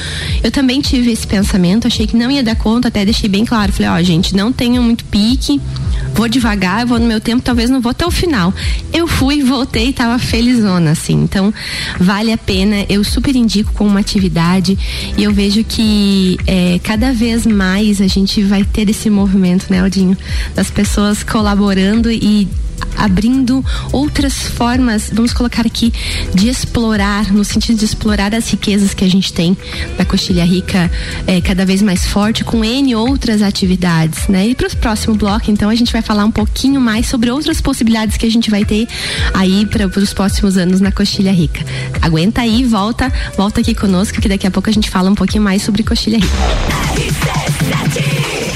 Eu 0.43 0.51
também 0.51 0.81
tive 0.81 1.12
esse 1.12 1.25
pensamento, 1.25 1.88
achei 1.88 2.07
que 2.07 2.15
não 2.15 2.29
ia 2.29 2.43
dar 2.43 2.55
conta, 2.55 2.88
até 2.88 3.03
deixei 3.03 3.29
bem 3.29 3.45
claro. 3.45 3.72
Falei, 3.72 3.89
ó, 3.89 3.95
oh, 4.00 4.03
gente, 4.03 4.36
não 4.36 4.51
tenham 4.51 4.84
muito 4.84 5.03
pique, 5.05 5.60
vou 6.13 6.27
devagar, 6.27 6.86
vou 6.86 7.00
no 7.06 7.10
meu 7.10 7.22
tempo, 7.22 7.42
talvez 7.42 7.70
não 7.70 7.80
vou 7.80 7.92
até 7.92 8.06
o 8.06 8.12
final. 8.12 8.54
Eu 8.92 9.08
fui, 9.08 9.44
voltei 9.44 9.90
e 9.90 9.94
tava 9.94 10.20
felizona, 10.20 10.92
assim. 10.92 11.14
Então, 11.14 11.54
vale 12.00 12.34
a 12.34 12.38
pena, 12.38 12.86
eu 12.90 13.04
super 13.04 13.36
indico 13.36 13.72
com 13.74 13.86
uma 13.86 14.00
atividade 14.00 14.78
e 15.18 15.24
eu 15.24 15.32
vejo 15.32 15.64
que 15.64 16.38
é, 16.46 16.80
cada 16.84 17.14
vez 17.14 17.46
mais 17.46 18.02
a 18.02 18.08
gente 18.08 18.42
vai 18.42 18.64
ter 18.64 18.90
esse 18.90 19.10
movimento, 19.10 19.68
né, 19.70 19.80
Aldinho? 19.82 20.18
Das 20.54 20.70
pessoas 20.70 21.24
colaborando 21.24 22.12
e 22.12 22.48
abrindo 22.98 23.63
outras 23.91 24.34
formas, 24.34 25.10
vamos 25.13 25.34
colocar 25.34 25.65
aqui, 25.65 25.94
de 26.34 26.48
explorar, 26.48 27.32
no 27.32 27.44
sentido 27.44 27.77
de 27.77 27.86
explorar 27.86 28.34
as 28.34 28.50
riquezas 28.50 28.94
que 28.94 29.03
a 29.03 29.10
gente 29.10 29.34
tem 29.34 29.58
da 29.98 30.05
Coxilha 30.05 30.46
Rica 30.46 30.89
é, 31.27 31.41
cada 31.41 31.65
vez 31.65 31.82
mais 31.82 32.05
forte, 32.05 32.44
com 32.44 32.63
N 32.63 32.96
outras 32.96 33.41
atividades, 33.41 34.27
né? 34.27 34.48
E 34.48 34.55
para 34.55 34.67
o 34.67 34.77
próximo 34.77 35.15
bloco, 35.15 35.51
então, 35.51 35.70
a 35.70 35.75
gente 35.75 35.91
vai 35.91 36.01
falar 36.01 36.25
um 36.25 36.32
pouquinho 36.32 36.79
mais 36.82 37.08
sobre 37.08 37.29
outras 37.29 37.62
possibilidades 37.62 38.17
que 38.17 38.25
a 38.25 38.32
gente 38.32 38.50
vai 38.50 38.65
ter 38.65 38.88
aí 39.34 39.65
para 39.65 39.88
os 39.88 40.13
próximos 40.13 40.58
anos 40.58 40.82
na 40.82 40.91
Coxilha 40.91 41.32
Rica. 41.32 41.63
Aguenta 42.01 42.41
aí, 42.41 42.63
volta, 42.63 43.12
volta 43.38 43.62
aqui 43.62 43.75
conosco, 43.75 44.20
que 44.22 44.27
daqui 44.27 44.48
a 44.48 44.51
pouco 44.51 44.70
a 44.70 44.74
gente 44.74 44.89
fala 44.89 45.10
um 45.10 45.15
pouquinho 45.15 45.44
mais 45.44 45.62
sobre 45.62 45.84
Coxilha 45.84 46.17
Rica. 46.17 46.36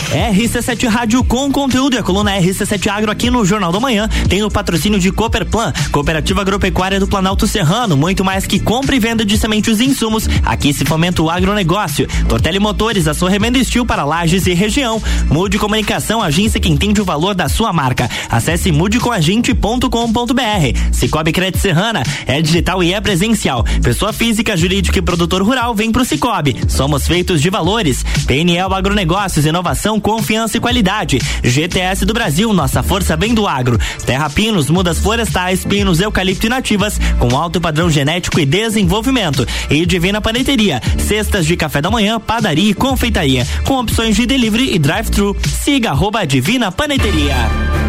RC7 0.10 0.88
Rádio 0.88 1.24
com 1.24 1.52
conteúdo 1.52 1.96
e 1.96 2.00
a 2.00 2.04
coluna 2.04 2.32
RC7 2.32 2.88
Agro 2.88 3.12
aqui 3.12 3.30
no 3.30 3.46
Jornal 3.46 3.72
da 3.72 3.80
Manhã 3.80 4.09
tem 4.28 4.44
o 4.44 4.50
patrocínio 4.50 5.00
de 5.00 5.12
Cooperplan, 5.12 5.74
Cooperativa 5.92 6.42
Agropecuária 6.42 7.00
do 7.00 7.08
Planalto 7.08 7.48
Serrano, 7.48 7.98
muito 7.98 8.24
mais 8.24 8.46
que 8.46 8.60
compra 8.60 8.96
e 8.96 9.00
venda 9.00 9.26
de 9.26 9.38
sementes 9.38 9.80
e 9.80 9.86
insumos. 9.86 10.28
Aqui 10.46 10.74
se 10.74 10.86
fomenta 10.86 11.22
o 11.22 11.30
agronegócio. 11.30 12.08
Tortelli 12.28 12.60
Motores, 12.60 13.08
a 13.08 13.14
sua 13.14 13.30
revenda 13.30 13.58
estil 13.58 13.86
para 13.86 14.04
lajes 14.04 14.48
e 14.48 14.54
região. 14.54 15.02
Mude 15.30 15.58
Comunicação, 15.58 16.22
agência 16.22 16.60
que 16.60 16.70
entende 16.70 17.02
o 17.02 17.06
valor 17.06 17.36
da 17.36 17.50
sua 17.50 17.74
marca. 17.74 18.10
Acesse 18.30 18.72
mudecomagente.com.br. 18.72 20.92
Cicobi 20.92 21.32
Crédito 21.32 21.62
Serrana 21.62 22.04
é 22.26 22.42
digital 22.42 22.84
e 22.84 22.94
é 22.94 23.02
presencial. 23.02 23.64
Pessoa 23.82 24.14
física, 24.14 24.58
jurídica 24.58 25.00
e 25.00 25.02
produtor 25.02 25.42
rural 25.42 25.74
vem 25.74 25.92
pro 25.92 26.06
Cicobi. 26.06 26.56
Somos 26.68 27.08
feitos 27.08 27.42
de 27.42 27.50
valores. 27.50 28.04
PNL 28.26 28.74
Agronegócios, 28.74 29.46
inovação, 29.46 30.00
confiança 30.00 30.58
e 30.58 30.60
qualidade. 30.60 31.20
GTS 31.44 32.06
do 32.06 32.14
Brasil, 32.14 32.52
nossa 32.54 32.84
força 32.84 33.16
vem 33.16 33.34
do 33.34 33.48
agro. 33.48 33.80
Terra 34.06 34.30
Pinos, 34.30 34.70
mudas 34.70 35.00
florestais, 35.00 35.66
pinos, 35.66 36.00
eucalipto 36.00 36.46
e 36.46 36.50
nativas, 36.50 37.00
com 37.18 37.36
alto 37.36 37.60
padrão 37.60 37.90
genético 37.90 38.40
e 38.40 38.46
desenvolvimento. 38.46 39.48
E 39.70 39.86
Divina 39.86 40.22
Paneteria, 40.22 40.82
cestas 40.98 41.46
de 41.46 41.56
café 41.56 41.82
da 41.82 41.92
manhã, 41.92 42.20
padaria 42.20 42.72
e 42.72 42.74
confeitaria, 42.74 43.46
com 43.66 43.80
opções 43.80 44.16
de 44.16 44.26
delivery 44.26 44.74
e 44.74 44.80
drive-thru. 44.80 45.36
Siga 45.64 45.92
arroba 45.92 46.26
Divina 46.26 46.72
Paneteria. 46.72 47.89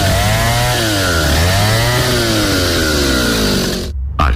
A 0.01 0.40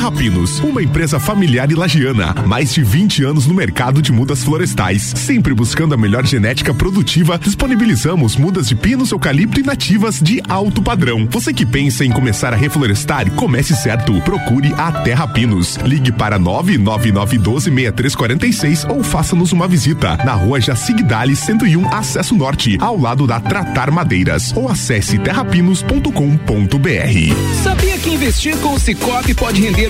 Terra 0.00 0.12
Pinos, 0.12 0.60
uma 0.60 0.82
empresa 0.82 1.20
familiar 1.20 1.70
e 1.70 1.74
lagiana, 1.74 2.34
mais 2.46 2.72
de 2.72 2.82
20 2.82 3.22
anos 3.22 3.46
no 3.46 3.52
mercado 3.52 4.00
de 4.00 4.10
mudas 4.10 4.42
florestais, 4.42 5.12
sempre 5.14 5.52
buscando 5.52 5.92
a 5.92 5.96
melhor 5.98 6.24
genética 6.24 6.72
produtiva, 6.72 7.38
disponibilizamos 7.38 8.34
mudas 8.34 8.66
de 8.66 8.74
pinos, 8.74 9.10
eucalipto 9.10 9.60
e 9.60 9.62
nativas 9.62 10.18
de 10.18 10.40
alto 10.48 10.80
padrão. 10.80 11.28
Você 11.30 11.52
que 11.52 11.66
pensa 11.66 12.02
em 12.02 12.10
começar 12.10 12.54
a 12.54 12.56
reflorestar, 12.56 13.30
comece 13.32 13.76
certo. 13.76 14.18
Procure 14.22 14.72
a 14.78 14.90
Terra 14.90 15.28
Pinos. 15.28 15.76
Ligue 15.84 16.10
para 16.10 16.38
99912 16.38 17.70
6346 17.70 18.86
ou 18.86 19.02
faça-nos 19.02 19.52
uma 19.52 19.68
visita 19.68 20.16
na 20.24 20.32
rua 20.32 20.62
Jacigdale 20.62 21.36
101, 21.36 21.94
acesso 21.94 22.34
norte, 22.34 22.78
ao 22.80 22.98
lado 22.98 23.26
da 23.26 23.38
Tratar 23.38 23.90
Madeiras. 23.90 24.50
Ou 24.56 24.70
acesse 24.70 25.18
terrapinos.com.br. 25.18 27.62
Sabia 27.62 27.98
que 27.98 28.14
investir 28.14 28.56
com 28.60 28.72
o 28.72 28.80
Cicobi 28.80 29.34
pode 29.34 29.60
render 29.60 29.89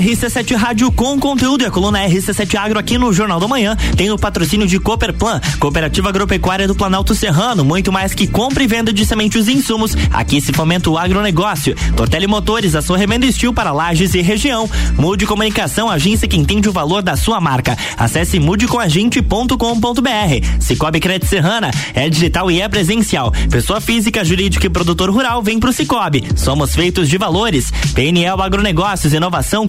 RC7 0.00 0.56
Rádio 0.56 0.90
com 0.90 1.20
conteúdo 1.20 1.62
e 1.62 1.66
a 1.66 1.70
coluna 1.70 2.08
RC7 2.08 2.54
Agro 2.54 2.78
aqui 2.78 2.96
no 2.96 3.12
Jornal 3.12 3.38
da 3.38 3.46
Manhã 3.46 3.76
tem 3.96 4.10
o 4.10 4.18
patrocínio 4.18 4.66
de 4.66 4.80
Cooperplan, 4.80 5.38
Cooperativa 5.58 6.08
Agropecuária 6.08 6.66
do 6.66 6.74
Planalto 6.74 7.14
Serrano, 7.14 7.62
muito 7.64 7.92
mais 7.92 8.14
que 8.14 8.26
compra 8.26 8.62
e 8.62 8.66
venda 8.66 8.94
de 8.94 9.04
sementes 9.04 9.46
e 9.46 9.52
insumos. 9.52 9.94
Aqui 10.10 10.40
se 10.40 10.54
fomenta 10.54 10.88
o 10.88 10.96
agronegócio. 10.96 11.76
Tortelli 11.94 12.26
Motores, 12.26 12.74
a 12.74 12.80
sua 12.80 12.96
revenda 12.96 13.26
estil 13.26 13.52
para 13.52 13.72
lajes 13.72 14.14
e 14.14 14.22
região. 14.22 14.70
Mude 14.96 15.26
Comunicação, 15.26 15.90
agência 15.90 16.26
que 16.26 16.36
entende 16.36 16.66
o 16.66 16.72
valor 16.72 17.02
da 17.02 17.14
sua 17.14 17.38
marca. 17.38 17.76
Acesse 17.96 18.40
mudecomagente.com.br. 18.40 20.60
Cicobi 20.60 20.98
Crédito 20.98 21.28
Serrana 21.28 21.70
é 21.94 22.08
digital 22.08 22.50
e 22.50 22.62
é 22.62 22.68
presencial. 22.68 23.32
Pessoa 23.50 23.82
física, 23.82 24.24
jurídica 24.24 24.66
e 24.66 24.70
produtor 24.70 25.10
rural 25.10 25.42
vem 25.42 25.60
pro 25.60 25.72
Cicobi. 25.72 26.24
Somos 26.36 26.74
feitos 26.74 27.08
de 27.08 27.18
valores. 27.18 27.70
PNL 27.94 28.40
Agronegócios, 28.40 29.12
inovação 29.12 29.68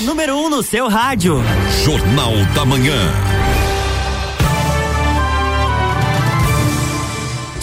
Número 0.00 0.36
1 0.36 0.44
um 0.44 0.50
no 0.50 0.62
seu 0.62 0.88
rádio. 0.88 1.42
Jornal 1.84 2.32
da 2.54 2.64
Manhã. 2.64 2.96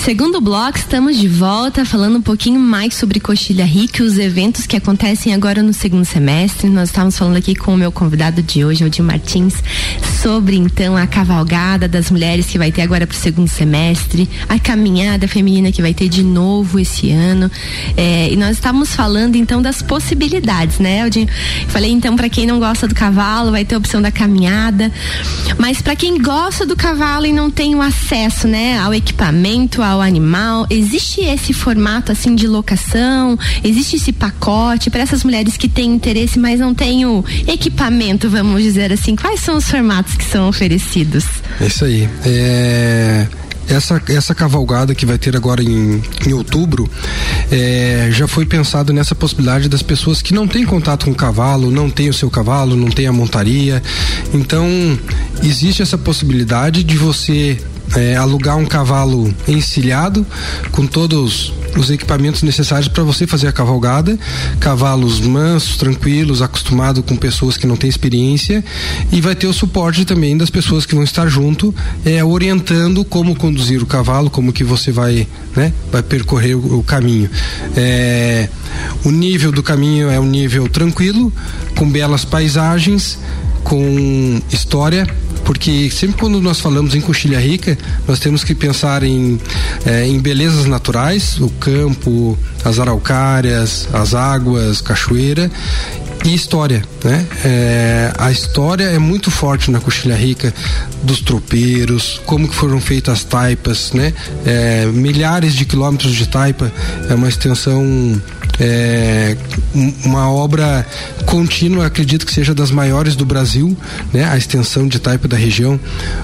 Segundo 0.03 0.41
bloco, 0.41 0.77
estamos 0.77 1.17
de 1.17 1.29
volta 1.29 1.85
falando 1.85 2.17
um 2.17 2.21
pouquinho 2.21 2.59
mais 2.59 2.93
sobre 2.93 3.21
Coxilha 3.21 3.63
Rica 3.63 4.03
e 4.03 4.05
os 4.05 4.17
eventos 4.17 4.67
que 4.67 4.75
acontecem 4.75 5.33
agora 5.33 5.63
no 5.63 5.71
segundo 5.71 6.03
semestre. 6.03 6.69
Nós 6.69 6.89
estávamos 6.89 7.17
falando 7.17 7.37
aqui 7.37 7.55
com 7.55 7.73
o 7.73 7.77
meu 7.77 7.89
convidado 7.89 8.43
de 8.43 8.65
hoje, 8.65 8.83
Aldir 8.83 9.01
Martins, 9.01 9.55
sobre 10.23 10.55
então 10.55 10.95
a 10.95 11.05
cavalgada 11.05 11.85
das 11.85 12.09
mulheres 12.09 12.45
que 12.45 12.57
vai 12.57 12.71
ter 12.71 12.81
agora 12.81 13.05
para 13.05 13.13
o 13.13 13.17
segundo 13.17 13.49
semestre, 13.49 14.29
a 14.47 14.57
caminhada 14.57 15.27
feminina 15.27 15.69
que 15.69 15.81
vai 15.81 15.93
ter 15.93 16.07
de 16.07 16.23
novo 16.23 16.79
esse 16.79 17.11
ano. 17.11 17.51
É, 17.97 18.31
e 18.31 18.37
nós 18.37 18.51
estávamos 18.51 18.95
falando 18.95 19.35
então 19.35 19.61
das 19.61 19.81
possibilidades, 19.81 20.79
né, 20.79 21.03
Aldir? 21.03 21.27
Falei 21.67 21.91
então 21.91 22.15
para 22.15 22.29
quem 22.29 22.47
não 22.47 22.57
gosta 22.57 22.87
do 22.87 22.95
cavalo, 22.95 23.51
vai 23.51 23.65
ter 23.65 23.75
a 23.75 23.77
opção 23.77 24.01
da 24.01 24.11
caminhada. 24.11 24.89
Mas 25.57 25.81
para 25.81 25.93
quem 25.93 26.17
gosta 26.21 26.65
do 26.65 26.77
cavalo 26.77 27.25
e 27.25 27.33
não 27.33 27.51
tem 27.51 27.75
o 27.75 27.81
acesso, 27.81 28.47
né, 28.47 28.79
ao 28.79 28.93
equipamento, 28.93 29.81
ao 29.81 29.99
animal? 29.99 30.65
Existe 30.69 31.19
esse 31.19 31.51
formato 31.51 32.13
assim 32.13 32.33
de 32.33 32.47
locação? 32.47 33.37
Existe 33.61 33.97
esse 33.97 34.13
pacote 34.13 34.89
para 34.89 35.01
essas 35.01 35.21
mulheres 35.21 35.57
que 35.57 35.67
têm 35.67 35.93
interesse, 35.93 36.39
mas 36.39 36.61
não 36.61 36.73
têm 36.73 37.05
o 37.05 37.25
equipamento, 37.45 38.29
vamos 38.29 38.63
dizer 38.63 38.93
assim? 38.93 39.17
Quais 39.17 39.41
são 39.41 39.57
os 39.57 39.69
formatos 39.69 40.12
que 40.15 40.25
são 40.25 40.47
oferecidos? 40.47 41.25
É 41.59 41.67
isso 41.67 41.85
aí. 41.85 42.09
É 42.25 43.27
essa, 43.67 44.01
essa 44.09 44.35
cavalgada 44.35 44.93
que 44.93 45.05
vai 45.05 45.17
ter 45.17 45.35
agora 45.35 45.63
em, 45.63 46.01
em 46.25 46.33
outubro 46.33 46.89
é, 47.51 48.09
já 48.11 48.27
foi 48.27 48.45
pensado 48.45 48.91
nessa 48.91 49.15
possibilidade 49.15 49.69
das 49.69 49.81
pessoas 49.81 50.21
que 50.21 50.33
não 50.33 50.47
têm 50.47 50.65
contato 50.65 51.05
com 51.05 51.11
o 51.11 51.15
cavalo, 51.15 51.71
não 51.71 51.89
têm 51.89 52.09
o 52.09 52.13
seu 52.13 52.29
cavalo, 52.29 52.75
não 52.75 52.89
têm 52.89 53.07
a 53.07 53.13
montaria. 53.13 53.81
Então, 54.33 54.67
existe 55.41 55.81
essa 55.81 55.97
possibilidade 55.97 56.83
de 56.83 56.97
você 56.97 57.57
é, 57.95 58.15
alugar 58.15 58.57
um 58.57 58.65
cavalo 58.65 59.33
encilhado 59.47 60.25
com 60.71 60.85
todos 60.85 61.53
os 61.77 61.89
equipamentos 61.89 62.43
necessários 62.43 62.87
para 62.87 63.03
você 63.03 63.25
fazer 63.25 63.47
a 63.47 63.51
cavalgada, 63.51 64.17
cavalos 64.59 65.19
mansos, 65.19 65.77
tranquilos, 65.77 66.41
acostumados 66.41 67.03
com 67.05 67.15
pessoas 67.15 67.57
que 67.57 67.65
não 67.65 67.75
têm 67.75 67.89
experiência. 67.89 68.63
E 69.11 69.19
vai 69.21 69.35
ter 69.35 69.47
o 69.47 69.53
suporte 69.53 70.05
também 70.05 70.37
das 70.37 70.49
pessoas 70.49 70.85
que 70.85 70.95
vão 70.95 71.03
estar 71.03 71.27
junto, 71.27 71.73
é, 72.05 72.23
orientando 72.23 73.03
como 73.03 73.35
conduzir 73.35 73.81
o 73.81 73.85
cavalo, 73.85 74.29
como 74.29 74.53
que 74.53 74.63
você 74.63 74.91
vai, 74.91 75.27
né, 75.55 75.73
vai 75.91 76.03
percorrer 76.03 76.55
o, 76.55 76.79
o 76.79 76.83
caminho. 76.83 77.29
É, 77.75 78.49
o 79.03 79.11
nível 79.11 79.51
do 79.51 79.63
caminho 79.63 80.09
é 80.09 80.19
um 80.19 80.25
nível 80.25 80.67
tranquilo, 80.67 81.33
com 81.75 81.89
belas 81.89 82.23
paisagens, 82.25 83.17
com 83.63 84.41
história 84.51 85.07
porque 85.43 85.89
sempre 85.91 86.17
quando 86.17 86.41
nós 86.41 86.59
falamos 86.59 86.95
em 86.95 87.01
coxilha 87.01 87.39
rica, 87.39 87.77
nós 88.07 88.19
temos 88.19 88.43
que 88.43 88.55
pensar 88.55 89.03
em, 89.03 89.39
é, 89.85 90.05
em 90.05 90.19
belezas 90.19 90.65
naturais, 90.65 91.39
o 91.39 91.49
campo, 91.49 92.37
as 92.63 92.79
araucárias, 92.79 93.87
as 93.93 94.13
águas, 94.13 94.81
cachoeira 94.81 95.51
e 96.25 96.33
história, 96.33 96.83
né? 97.03 97.25
É, 97.43 98.13
a 98.17 98.31
história 98.31 98.85
é 98.85 98.97
muito 98.97 99.29
forte 99.29 99.69
na 99.69 99.79
Coxilha 99.79 100.15
Rica 100.15 100.53
dos 101.03 101.19
tropeiros, 101.19 102.21
como 102.25 102.47
que 102.47 102.55
foram 102.55 102.79
feitas 102.79 103.13
as 103.19 103.23
taipas, 103.25 103.91
né? 103.91 104.13
É, 104.45 104.85
milhares 104.85 105.53
de 105.53 105.65
quilômetros 105.65 106.13
de 106.13 106.27
taipa, 106.27 106.71
é 107.09 107.13
uma 107.13 107.27
extensão 107.27 108.21
é, 108.59 109.35
uma 110.05 110.29
obra 110.29 110.85
contínua, 111.25 111.87
acredito 111.87 112.25
que 112.25 112.33
seja 112.33 112.53
das 112.53 112.69
maiores 112.69 113.15
do 113.15 113.25
Brasil, 113.25 113.75
né? 114.13 114.25
A 114.25 114.37
extensão 114.37 114.87
de 114.87 114.99
Taipa 114.99 115.27
da 115.27 115.35
região, 115.35 115.79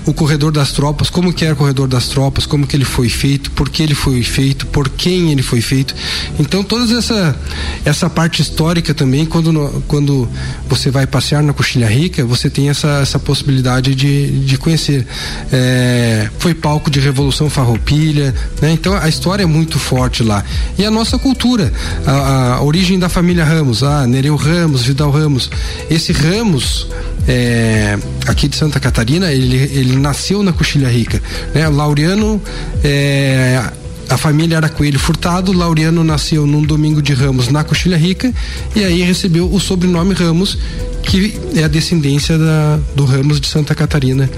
o 0.05 0.13
corredor 0.13 0.51
das 0.51 0.71
tropas, 0.71 1.09
como 1.09 1.33
que 1.33 1.43
era 1.43 1.53
o 1.53 1.57
corredor 1.57 1.87
das 1.87 2.07
tropas, 2.07 2.45
como 2.45 2.67
que 2.67 2.75
ele 2.75 2.85
foi 2.85 3.09
feito, 3.09 3.49
por 3.51 3.69
que 3.69 3.81
ele 3.81 3.95
foi 3.95 4.21
feito, 4.21 4.67
por 4.67 4.89
quem 4.89 5.31
ele 5.31 5.41
foi 5.41 5.61
feito. 5.61 5.95
Então 6.39 6.63
toda 6.63 6.97
essa 6.97 7.35
essa 7.83 8.09
parte 8.09 8.41
histórica 8.41 8.93
também, 8.93 9.25
quando 9.25 9.83
quando 9.87 10.29
você 10.67 10.91
vai 10.91 11.07
passear 11.07 11.41
na 11.41 11.53
Coxilha 11.53 11.87
Rica, 11.87 12.23
você 12.25 12.49
tem 12.49 12.69
essa 12.69 12.99
essa 12.99 13.17
possibilidade 13.17 13.95
de, 13.95 14.45
de 14.45 14.57
conhecer. 14.57 15.07
É, 15.51 16.29
foi 16.37 16.53
palco 16.53 16.91
de 16.91 16.99
Revolução 16.99 17.49
Farroupilha, 17.49 18.35
né? 18.61 18.71
Então 18.71 18.93
a 18.95 19.09
história 19.09 19.43
é 19.43 19.47
muito 19.47 19.79
forte 19.79 20.23
lá 20.23 20.43
e 20.77 20.85
a 20.85 20.91
nossa 20.91 21.17
cultura. 21.17 21.71
A, 22.05 22.18
a, 22.19 22.61
origem 22.61 22.99
da 22.99 23.09
família 23.09 23.43
Ramos, 23.43 23.83
ah, 23.83 24.05
Nereu 24.05 24.35
Ramos, 24.35 24.83
Vidal 24.83 25.11
Ramos. 25.11 25.49
Esse 25.89 26.11
Ramos, 26.11 26.87
é, 27.27 27.97
aqui 28.27 28.47
de 28.47 28.55
Santa 28.55 28.79
Catarina, 28.79 29.31
ele, 29.31 29.57
ele 29.57 29.95
nasceu 29.95 30.43
na 30.43 30.53
Coxilha 30.53 30.89
Rica. 30.89 31.21
Né? 31.53 31.67
Laureano 31.67 32.41
é, 32.83 33.61
a 34.09 34.17
família 34.17 34.57
era 34.57 34.67
Coelho 34.67 34.99
Furtado, 34.99 35.53
Laureano 35.53 36.03
nasceu 36.03 36.47
num 36.47 36.63
domingo 36.63 37.01
de 37.01 37.13
Ramos 37.13 37.49
na 37.49 37.63
Coxilha 37.63 37.95
Rica 37.95 38.33
e 38.75 38.83
aí 38.83 39.01
recebeu 39.03 39.51
o 39.51 39.59
sobrenome 39.59 40.15
Ramos, 40.15 40.57
que 41.03 41.39
é 41.55 41.63
a 41.63 41.67
descendência 41.67 42.37
da, 42.37 42.79
do 42.95 43.05
Ramos 43.05 43.39
de 43.39 43.47
Santa 43.47 43.75
Catarina. 43.75 44.29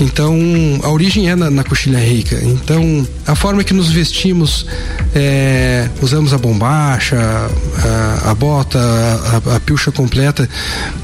Então, 0.00 0.34
a 0.82 0.88
origem 0.88 1.28
é 1.28 1.36
na, 1.36 1.50
na 1.50 1.62
Coxilha 1.62 1.98
Rica. 1.98 2.40
Então, 2.42 3.06
a 3.26 3.34
forma 3.34 3.62
que 3.62 3.74
nos 3.74 3.90
vestimos, 3.90 4.66
é, 5.14 5.88
usamos 6.00 6.32
a 6.32 6.38
bombacha, 6.38 7.18
a, 7.18 8.30
a 8.30 8.34
bota, 8.34 8.78
a, 8.78 9.56
a, 9.56 9.60
pilcha 9.60 9.92
completa, 9.92 10.48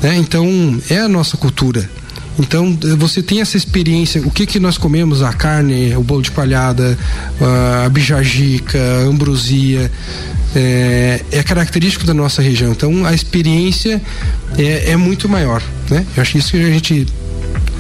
né? 0.03 0.17
Então, 0.17 0.81
é 0.89 0.99
a 0.99 1.09
nossa 1.09 1.37
cultura. 1.37 1.89
Então 2.39 2.77
você 2.97 3.23
tem 3.23 3.41
essa 3.41 3.57
experiência, 3.57 4.21
o 4.23 4.31
que 4.31 4.47
que 4.47 4.61
nós 4.61 4.79
comemos? 4.79 5.23
A 5.23 5.33
carne, 5.33 5.95
o 5.97 6.03
bolo 6.03 6.23
de 6.23 6.31
palhada, 6.31 6.97
a 7.85 7.89
bijagica, 7.89 8.79
a 8.79 9.09
ambrosia, 9.09 9.91
é, 10.55 11.21
é, 11.33 11.43
característico 11.43 12.07
da 12.07 12.15
nossa 12.15 12.41
região. 12.41 12.71
Então 12.71 13.05
a 13.05 13.13
experiência 13.13 14.01
é, 14.57 14.93
é 14.93 14.97
muito 14.97 15.29
maior, 15.29 15.63
né? 15.91 16.07
Eu 16.17 16.23
acho 16.23 16.39
isso 16.39 16.53
que 16.53 16.57
a 16.59 16.71
gente 16.71 17.07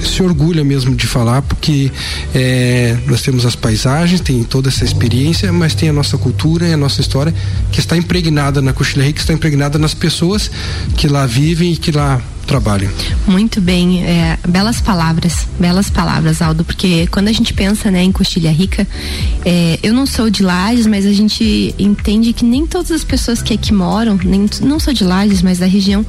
se 0.02 0.22
orgulha 0.22 0.62
mesmo 0.64 0.94
de 0.94 1.06
falar, 1.06 1.42
porque 1.42 1.90
é, 2.34 2.96
nós 3.06 3.22
temos 3.22 3.44
as 3.44 3.56
paisagens, 3.56 4.20
tem 4.20 4.42
toda 4.44 4.68
essa 4.68 4.84
experiência, 4.84 5.52
mas 5.52 5.74
tem 5.74 5.88
a 5.88 5.92
nossa 5.92 6.16
cultura 6.16 6.68
e 6.68 6.72
a 6.72 6.76
nossa 6.76 7.00
história 7.00 7.34
que 7.72 7.80
está 7.80 7.96
impregnada 7.96 8.62
na 8.62 8.72
Cochilha 8.72 9.12
que 9.12 9.20
está 9.20 9.32
impregnada 9.32 9.78
nas 9.78 9.94
pessoas 9.94 10.50
que 10.96 11.08
lá 11.08 11.26
vivem 11.26 11.72
e 11.72 11.76
que 11.76 11.90
lá 11.90 12.20
trabalho. 12.48 12.90
Muito 13.26 13.60
bem, 13.60 14.02
é, 14.04 14.38
belas 14.48 14.80
palavras, 14.80 15.46
belas 15.60 15.90
palavras, 15.90 16.40
Aldo, 16.40 16.64
porque 16.64 17.06
quando 17.08 17.28
a 17.28 17.32
gente 17.32 17.52
pensa 17.52 17.90
né, 17.90 18.02
em 18.02 18.10
Coxilha 18.10 18.50
Rica, 18.50 18.88
é, 19.44 19.78
eu 19.82 19.92
não 19.92 20.06
sou 20.06 20.30
de 20.30 20.42
Lages, 20.42 20.86
mas 20.86 21.04
a 21.04 21.12
gente 21.12 21.74
entende 21.78 22.32
que 22.32 22.44
nem 22.44 22.66
todas 22.66 22.90
as 22.90 23.04
pessoas 23.04 23.42
que 23.42 23.52
aqui 23.52 23.72
moram, 23.72 24.18
nem, 24.24 24.48
não 24.62 24.80
sou 24.80 24.94
de 24.94 25.04
Lages, 25.04 25.42
mas 25.42 25.58
da 25.58 25.66
região, 25.66 26.04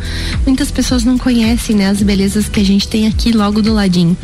muitas 0.45 0.71
pessoas 0.71 1.03
não 1.03 1.17
conhecem 1.17 1.75
né, 1.75 1.89
as 1.89 2.01
belezas 2.01 2.47
que 2.47 2.61
a 2.61 2.65
gente 2.65 2.87
tem 2.87 3.05
aqui 3.05 3.31
logo 3.33 3.61
do 3.61 3.73
ladinho. 3.73 4.17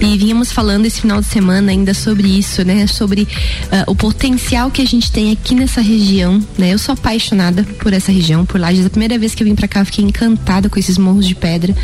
E 0.00 0.18
vínhamos 0.18 0.52
falando 0.52 0.84
esse 0.84 1.00
final 1.00 1.20
de 1.20 1.26
semana 1.26 1.72
ainda 1.72 1.94
sobre 1.94 2.28
isso, 2.28 2.62
né? 2.64 2.86
Sobre 2.86 3.22
uh, 3.22 3.90
o 3.90 3.94
potencial 3.94 4.70
que 4.70 4.82
a 4.82 4.84
gente 4.84 5.10
tem 5.10 5.32
aqui 5.32 5.54
nessa 5.54 5.80
região, 5.80 6.42
né? 6.58 6.72
Eu 6.72 6.78
sou 6.78 6.92
apaixonada 6.92 7.64
por 7.80 7.92
essa 7.92 8.12
região, 8.12 8.44
por 8.44 8.60
Lages. 8.60 8.84
A 8.84 8.90
primeira 8.90 9.18
vez 9.18 9.34
que 9.34 9.42
eu 9.42 9.46
vim 9.46 9.54
para 9.54 9.66
cá, 9.66 9.80
eu 9.80 9.86
fiquei 9.86 10.04
encantada 10.04 10.68
com 10.68 10.78
esses 10.78 10.98
morros 10.98 11.26
de 11.26 11.34
pé 11.34 11.53
Pedra. 11.54 11.74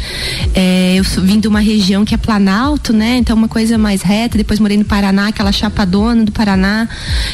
É, 0.54 0.96
eu 0.96 1.04
vim 1.22 1.38
de 1.38 1.46
uma 1.46 1.61
região 1.61 2.04
que 2.04 2.14
é 2.14 2.18
Planalto, 2.18 2.92
né? 2.92 3.18
Então 3.18 3.37
uma 3.37 3.48
coisa 3.48 3.78
mais 3.78 4.02
reta. 4.02 4.37
Depois 4.37 4.59
morei 4.59 4.76
no 4.76 4.85
Paraná, 4.85 5.28
aquela 5.28 5.52
chapadona 5.52 6.24
do 6.24 6.33
Paraná. 6.33 6.88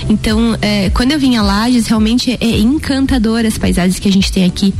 Então, 0.09 0.57
é, 0.61 0.91
quando 0.91 1.13
eu 1.13 1.19
vim 1.19 1.37
a 1.37 1.43
Lages, 1.43 1.87
realmente 1.87 2.31
é, 2.31 2.39
é 2.41 2.59
encantador 2.59 3.45
as 3.47 3.57
paisagens 3.57 3.99
que 3.99 4.09
a 4.09 4.13
gente 4.13 4.31
tem 4.31 4.45
aqui 4.45 4.75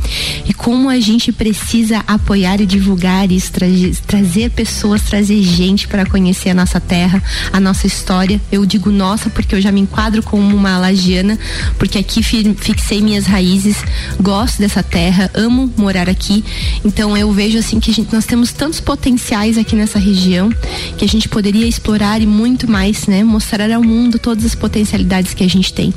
e 0.45 0.53
como 0.53 0.89
a 0.89 0.99
gente 0.99 1.31
precisa 1.31 2.03
apoiar 2.07 2.61
e 2.61 2.65
divulgar 2.65 3.31
isso, 3.31 3.51
tra 3.51 3.67
trazer 4.05 4.51
pessoas, 4.51 5.01
trazer 5.01 5.41
gente 5.41 5.87
para 5.87 6.05
conhecer 6.05 6.49
a 6.49 6.53
nossa 6.53 6.79
terra, 6.79 7.21
a 7.51 7.59
nossa 7.59 7.87
história. 7.87 8.39
Eu 8.51 8.65
digo 8.65 8.91
nossa 8.91 9.29
porque 9.29 9.55
eu 9.55 9.61
já 9.61 9.71
me 9.71 9.81
enquadro 9.81 10.21
como 10.21 10.55
uma 10.55 10.77
lagiana, 10.77 11.37
porque 11.79 11.97
aqui 11.97 12.21
fixei 12.21 13.01
minhas 13.01 13.25
raízes, 13.25 13.77
gosto 14.21 14.59
dessa 14.59 14.83
terra, 14.83 15.29
amo 15.33 15.71
morar 15.75 16.07
aqui. 16.07 16.43
Então 16.85 17.15
eu 17.17 17.31
vejo 17.31 17.46
vejo 17.47 17.59
assim 17.59 17.79
que 17.79 17.93
gente, 17.93 18.13
nós 18.13 18.25
temos 18.25 18.51
tantos 18.51 18.81
potenciais 18.81 19.57
aqui 19.57 19.73
nessa 19.73 19.97
região 19.97 20.49
que 20.97 21.05
a 21.05 21.07
gente 21.07 21.29
poderia 21.29 21.65
explorar 21.65 22.21
e 22.21 22.25
muito 22.25 22.69
mais, 22.69 23.07
né? 23.07 23.23
Mostrar 23.23 23.71
ao 23.71 23.81
mundo 23.81 24.19
todas 24.19 24.43
as 24.43 24.53
potencialidades 24.53 25.33
que 25.33 25.45
a 25.45 25.47
gente 25.47 25.71
tem. 25.73 25.93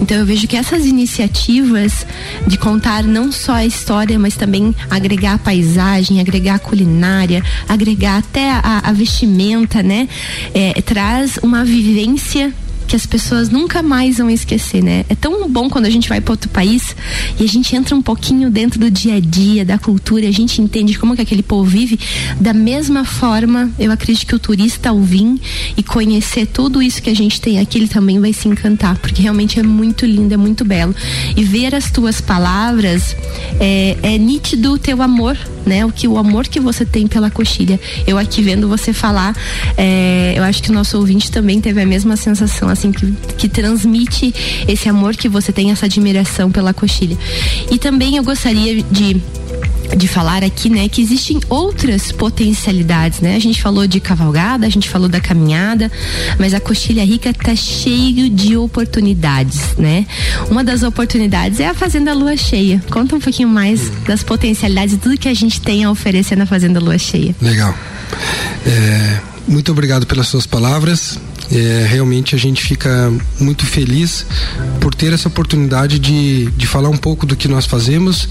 Então 0.00 0.16
eu 0.16 0.24
vejo 0.24 0.48
que 0.48 0.56
essas 0.56 0.86
iniciativas 0.86 2.06
de 2.46 2.56
contar 2.56 3.02
não 3.02 3.30
só 3.30 3.52
a 3.52 3.66
história, 3.66 4.18
mas 4.18 4.34
também 4.34 4.74
agregar 4.88 5.34
a 5.34 5.38
paisagem, 5.38 6.20
agregar 6.20 6.54
a 6.54 6.58
culinária, 6.58 7.44
agregar 7.68 8.16
até 8.16 8.50
a, 8.50 8.80
a 8.84 8.92
vestimenta, 8.92 9.82
né? 9.82 10.08
É, 10.54 10.80
traz 10.80 11.38
uma 11.42 11.66
vivência 11.66 12.50
que 12.86 12.96
as 12.96 13.06
pessoas 13.06 13.48
nunca 13.48 13.82
mais 13.82 14.18
vão 14.18 14.30
esquecer, 14.30 14.82
né? 14.82 15.04
É 15.08 15.14
tão 15.14 15.48
bom 15.48 15.68
quando 15.68 15.86
a 15.86 15.90
gente 15.90 16.08
vai 16.08 16.20
para 16.20 16.32
outro 16.32 16.48
país 16.48 16.94
e 17.38 17.44
a 17.44 17.48
gente 17.48 17.74
entra 17.74 17.94
um 17.94 18.02
pouquinho 18.02 18.50
dentro 18.50 18.78
do 18.78 18.90
dia 18.90 19.16
a 19.16 19.20
dia, 19.20 19.64
da 19.64 19.78
cultura, 19.78 20.28
a 20.28 20.32
gente 20.32 20.60
entende 20.60 20.98
como 20.98 21.14
que 21.14 21.22
aquele 21.22 21.42
povo 21.42 21.64
vive. 21.64 21.98
Da 22.40 22.52
mesma 22.52 23.04
forma, 23.04 23.70
eu 23.78 23.90
acredito 23.90 24.26
que 24.26 24.34
o 24.34 24.38
turista 24.38 24.90
ao 24.90 25.00
vir 25.00 25.40
e 25.76 25.82
conhecer 25.82 26.46
tudo 26.46 26.82
isso 26.82 27.02
que 27.02 27.10
a 27.10 27.14
gente 27.14 27.40
tem 27.40 27.58
aqui, 27.58 27.78
ele 27.78 27.88
também 27.88 28.20
vai 28.20 28.32
se 28.32 28.48
encantar, 28.48 28.98
porque 28.98 29.22
realmente 29.22 29.58
é 29.58 29.62
muito 29.62 30.04
lindo, 30.04 30.34
é 30.34 30.36
muito 30.36 30.64
belo. 30.64 30.94
E 31.36 31.44
ver 31.44 31.74
as 31.74 31.90
tuas 31.90 32.20
palavras 32.20 33.16
é, 33.60 33.96
é 34.02 34.18
nítido 34.18 34.72
o 34.72 34.78
teu 34.78 35.00
amor, 35.02 35.36
né? 35.64 35.84
O 35.84 35.92
que 35.92 36.06
o 36.06 36.18
amor 36.18 36.46
que 36.46 36.60
você 36.60 36.84
tem 36.84 37.06
pela 37.06 37.30
coxilha. 37.30 37.80
Eu 38.06 38.18
aqui 38.18 38.42
vendo 38.42 38.68
você 38.68 38.92
falar, 38.92 39.36
é, 39.76 40.34
eu 40.36 40.42
acho 40.42 40.62
que 40.62 40.70
o 40.70 40.72
nosso 40.74 40.98
ouvinte 40.98 41.30
também 41.30 41.60
teve 41.60 41.80
a 41.80 41.86
mesma 41.86 42.16
sensação 42.16 42.68
assim, 42.74 42.92
que, 42.92 43.10
que 43.38 43.48
transmite 43.48 44.34
esse 44.68 44.88
amor 44.88 45.16
que 45.16 45.28
você 45.28 45.52
tem, 45.52 45.70
essa 45.70 45.86
admiração 45.86 46.50
pela 46.50 46.74
coxilha. 46.74 47.16
E 47.70 47.78
também 47.78 48.16
eu 48.16 48.22
gostaria 48.24 48.82
de 48.82 49.20
de 49.96 50.08
falar 50.08 50.42
aqui, 50.42 50.70
né, 50.70 50.88
que 50.88 51.00
existem 51.00 51.38
outras 51.48 52.10
potencialidades, 52.10 53.20
né? 53.20 53.36
A 53.36 53.38
gente 53.38 53.60
falou 53.60 53.86
de 53.86 54.00
cavalgada, 54.00 54.66
a 54.66 54.68
gente 54.68 54.88
falou 54.88 55.08
da 55.08 55.20
caminhada, 55.20 55.90
mas 56.38 56.54
a 56.54 56.60
Coxilha 56.60 57.04
Rica 57.04 57.32
tá 57.32 57.54
cheio 57.54 58.28
de 58.28 58.56
oportunidades, 58.56 59.76
né? 59.78 60.06
Uma 60.50 60.64
das 60.64 60.82
oportunidades 60.82 61.60
é 61.60 61.68
a 61.68 61.74
Fazenda 61.74 62.12
Lua 62.14 62.36
Cheia. 62.36 62.82
Conta 62.90 63.14
um 63.14 63.20
pouquinho 63.20 63.48
mais 63.48 63.90
das 64.06 64.22
potencialidades, 64.22 64.98
tudo 65.00 65.16
que 65.16 65.28
a 65.28 65.34
gente 65.34 65.60
tem 65.60 65.84
a 65.84 65.90
oferecer 65.90 66.36
na 66.36 66.46
Fazenda 66.46 66.80
Lua 66.80 66.98
Cheia. 66.98 67.34
Legal. 67.40 67.74
É, 68.66 69.20
muito 69.46 69.70
obrigado 69.70 70.06
pelas 70.06 70.26
suas 70.28 70.46
palavras. 70.46 71.18
É, 71.54 71.86
realmente 71.88 72.34
a 72.34 72.38
gente 72.38 72.62
fica 72.62 73.12
muito 73.38 73.64
feliz 73.64 74.26
por 74.80 74.94
ter 74.94 75.12
essa 75.12 75.28
oportunidade 75.28 75.98
de, 76.00 76.50
de 76.50 76.66
falar 76.66 76.88
um 76.88 76.96
pouco 76.96 77.24
do 77.24 77.36
que 77.36 77.46
nós 77.46 77.64
fazemos, 77.64 78.28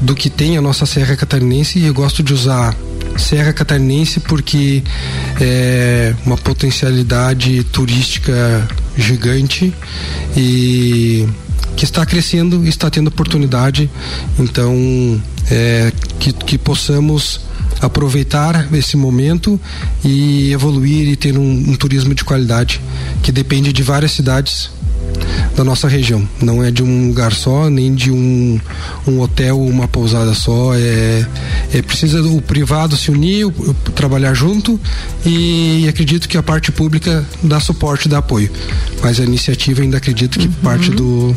do 0.00 0.14
que 0.14 0.28
tem 0.28 0.56
a 0.56 0.62
nossa 0.62 0.84
Serra 0.84 1.16
Catarinense 1.16 1.78
e 1.78 1.86
eu 1.86 1.94
gosto 1.94 2.22
de 2.22 2.34
usar 2.34 2.74
Serra 3.16 3.52
Catarinense 3.52 4.20
porque 4.20 4.82
é 5.40 6.14
uma 6.24 6.36
potencialidade 6.36 7.62
turística 7.64 8.68
gigante 8.96 9.72
e 10.36 11.28
que 11.76 11.84
está 11.84 12.04
crescendo 12.04 12.64
e 12.64 12.68
está 12.68 12.90
tendo 12.90 13.08
oportunidade. 13.08 13.88
Então, 14.38 14.74
é, 15.50 15.92
que, 16.18 16.32
que 16.32 16.58
possamos 16.58 17.45
aproveitar 17.80 18.68
esse 18.74 18.96
momento 18.96 19.60
e 20.04 20.52
evoluir 20.52 21.08
e 21.08 21.16
ter 21.16 21.38
um, 21.38 21.70
um 21.70 21.74
turismo 21.74 22.14
de 22.14 22.24
qualidade 22.24 22.80
que 23.22 23.30
depende 23.30 23.72
de 23.72 23.82
várias 23.82 24.12
cidades 24.12 24.70
da 25.56 25.64
nossa 25.64 25.88
região. 25.88 26.26
Não 26.40 26.62
é 26.62 26.70
de 26.70 26.82
um 26.82 27.08
lugar 27.08 27.32
só, 27.32 27.70
nem 27.70 27.94
de 27.94 28.10
um, 28.10 28.60
um 29.06 29.20
hotel, 29.20 29.60
uma 29.60 29.88
pousada 29.88 30.34
só. 30.34 30.74
É, 30.74 31.26
é 31.72 31.82
precisa 31.82 32.22
o 32.22 32.42
privado 32.42 32.96
se 32.96 33.10
unir, 33.10 33.46
o, 33.46 33.74
trabalhar 33.94 34.34
junto 34.34 34.78
e, 35.24 35.86
acredito 35.88 36.28
que 36.28 36.36
a 36.36 36.42
parte 36.42 36.70
pública 36.70 37.24
dá 37.42 37.58
suporte, 37.58 38.08
dá 38.08 38.18
apoio. 38.18 38.50
Mas 39.02 39.18
a 39.18 39.24
iniciativa 39.24 39.82
ainda 39.82 39.96
acredito 39.96 40.38
que 40.38 40.46
uhum. 40.46 40.52
parte 40.62 40.90
do, 40.90 41.34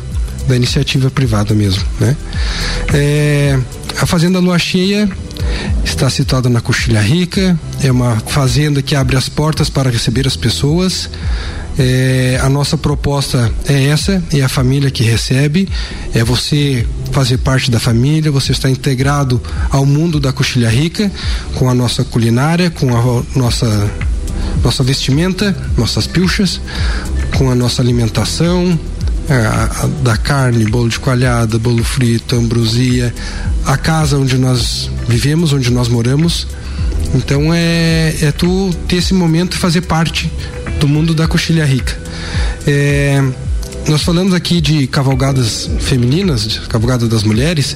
da 0.48 0.56
iniciativa 0.56 1.10
privada 1.10 1.54
mesmo, 1.54 1.84
né? 2.00 2.16
É, 2.94 3.60
a 4.02 4.06
Fazenda 4.06 4.40
Lua 4.40 4.60
Cheia 4.60 5.10
está 5.84 6.10
situada 6.10 6.50
na 6.50 6.62
Coxilha 6.62 7.02
Rica, 7.02 7.60
é 7.82 7.92
uma 7.92 8.18
fazenda 8.20 8.82
que 8.82 8.96
abre 8.96 9.18
as 9.18 9.28
portas 9.28 9.70
para 9.70 9.90
receber 9.90 10.28
as 10.28 10.36
pessoas. 10.36 11.10
É, 11.78 12.40
a 12.42 12.50
nossa 12.50 12.78
proposta 12.78 13.52
é 13.66 13.86
essa, 13.86 14.22
é 14.34 14.42
a 14.42 14.50
família 14.50 14.92
que 14.92 15.04
recebe, 15.04 15.70
é 16.14 16.24
você 16.24 16.86
fazer 17.12 17.38
parte 17.38 17.72
da 17.72 17.80
família, 17.80 18.32
você 18.32 18.52
está 18.52 18.70
integrado 18.70 19.42
ao 19.70 19.86
mundo 19.86 20.20
da 20.20 20.34
Coxilha 20.34 20.70
Rica, 20.70 21.12
com 21.56 21.70
a 21.70 21.74
nossa 21.74 22.04
culinária, 22.04 22.70
com 22.70 22.96
a 22.96 23.24
nossa 23.38 23.92
nossa 24.64 24.84
vestimenta, 24.84 25.56
nossas 25.78 26.06
pilchas, 26.08 26.60
com 27.38 27.50
a 27.50 27.56
nossa 27.56 27.82
alimentação, 27.82 28.78
da 30.02 30.18
carne, 30.18 30.66
bolo 30.66 30.90
de 30.90 31.00
coalhada, 31.00 31.60
bolo 31.60 31.84
frito, 31.84 32.36
ambrosia, 32.36 33.14
a 33.66 33.78
casa 33.78 34.18
onde 34.18 34.38
nós 34.38 34.90
vivemos, 35.08 35.54
onde 35.54 35.72
nós 35.72 35.88
moramos. 35.88 36.48
Então 37.14 37.54
é, 37.54 38.16
é 38.22 38.32
tu 38.32 38.72
ter 38.88 38.98
esse 38.98 39.14
momento 39.14 39.56
e 39.56 39.58
fazer 39.58 39.82
parte 39.82 40.32
do 40.80 40.88
mundo 40.88 41.14
da 41.14 41.28
coxilha 41.28 41.66
rica. 41.66 41.98
É, 42.68 43.24
nós 43.90 44.04
falamos 44.04 44.36
aqui 44.36 44.62
de 44.62 44.86
cavalgadas 44.86 45.68
femininas, 45.80 46.48
de 46.48 46.60
cavalgada 46.62 47.08
das 47.08 47.24
mulheres. 47.24 47.76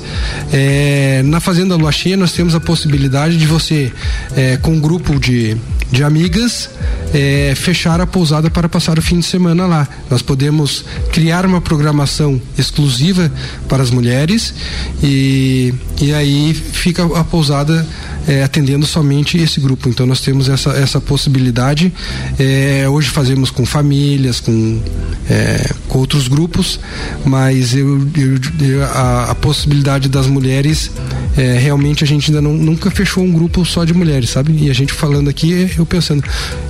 É, 0.52 1.24
na 1.26 1.40
Fazenda 1.40 1.76
Lua 1.76 1.92
Cheia 1.92 2.16
nós 2.16 2.32
temos 2.32 2.54
a 2.54 2.60
possibilidade 2.60 3.36
de 3.36 3.48
você, 3.48 3.92
é, 4.36 4.58
com 4.58 4.74
um 4.74 4.80
grupo 4.80 5.20
de, 5.20 5.58
de 5.92 6.04
amigas, 6.04 6.70
é, 7.14 7.54
fechar 7.56 8.00
a 8.00 8.06
pousada 8.06 8.48
para 8.52 8.70
passar 8.70 9.00
o 9.00 9.02
fim 9.02 9.20
de 9.20 9.26
semana 9.26 9.66
lá. 9.66 9.88
Nós 10.08 10.22
podemos 10.22 10.86
criar 11.12 11.48
uma 11.48 11.60
programação 11.60 12.40
exclusiva 12.60 13.32
para 13.68 13.82
as 13.82 13.90
mulheres 13.90 14.54
e, 15.02 15.74
e 16.00 16.14
aí 16.14 16.54
fica 16.54 17.04
a 17.06 17.24
pousada 17.24 17.88
é, 18.28 18.44
atendendo 18.44 18.86
somente 18.86 19.38
esse 19.38 19.60
grupo. 19.60 19.90
Então 19.90 20.06
nós 20.06 20.22
temos 20.22 20.48
essa, 20.48 20.72
essa 20.72 21.02
possibilidade. 21.02 21.94
É, 22.40 22.88
hoje 22.88 23.10
fazemos 23.10 23.50
com 23.50 23.66
famílias, 23.66 24.40
com, 24.40 24.82
é, 25.30 25.70
com 25.88 26.03
outros 26.04 26.28
grupos, 26.28 26.80
mas 27.26 27.74
eu, 27.74 28.00
eu, 28.18 28.84
a, 28.84 29.32
a, 29.32 29.36
possibilidade 29.36 30.10
das 30.10 30.28
mulheres 30.28 30.92
é, 31.38 31.58
realmente 31.58 32.04
a 32.04 32.08
gente 32.08 32.30
ainda 32.30 32.42
não, 32.42 32.54
nunca 32.54 32.92
fechou 32.92 33.24
um 33.24 33.32
grupo 33.32 33.66
só 33.66 33.86
de 33.86 33.94
mulheres, 33.94 34.30
sabe? 34.30 34.54
E 34.62 34.70
a 34.70 34.74
gente 34.74 34.92
falando 34.92 35.30
aqui, 35.30 35.72
eu 35.78 35.86
pensando, 35.86 36.24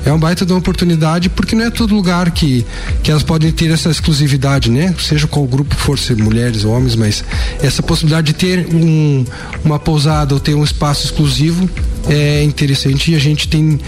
é 0.05 0.11
uma 0.11 0.19
baita 0.19 0.45
de 0.45 0.53
uma 0.53 0.59
oportunidade 0.59 1.29
porque 1.29 1.55
não 1.55 1.65
é 1.65 1.69
todo 1.71 1.95
lugar 1.95 2.31
que, 2.31 2.65
que 3.01 3.09
elas 3.09 3.23
podem 3.23 3.51
ter 3.51 3.71
essa 3.71 3.89
exclusividade, 3.89 4.69
né? 4.69 4.93
Seja 4.99 5.27
qual 5.27 5.45
grupo 5.45 5.75
for, 5.75 5.97
ser 5.97 6.15
mulheres 6.15 6.63
ou 6.63 6.71
homens, 6.71 6.95
mas 6.95 7.23
essa 7.61 7.81
possibilidade 7.81 8.27
de 8.27 8.33
ter 8.33 8.67
um, 8.73 9.25
uma 9.65 9.79
pousada 9.79 10.33
ou 10.33 10.39
ter 10.39 10.53
um 10.53 10.63
espaço 10.63 11.05
exclusivo 11.05 11.67
é 12.07 12.43
interessante 12.43 13.11
e 13.11 13.15
a 13.15 13.19
gente 13.19 13.47
tem 13.47 13.79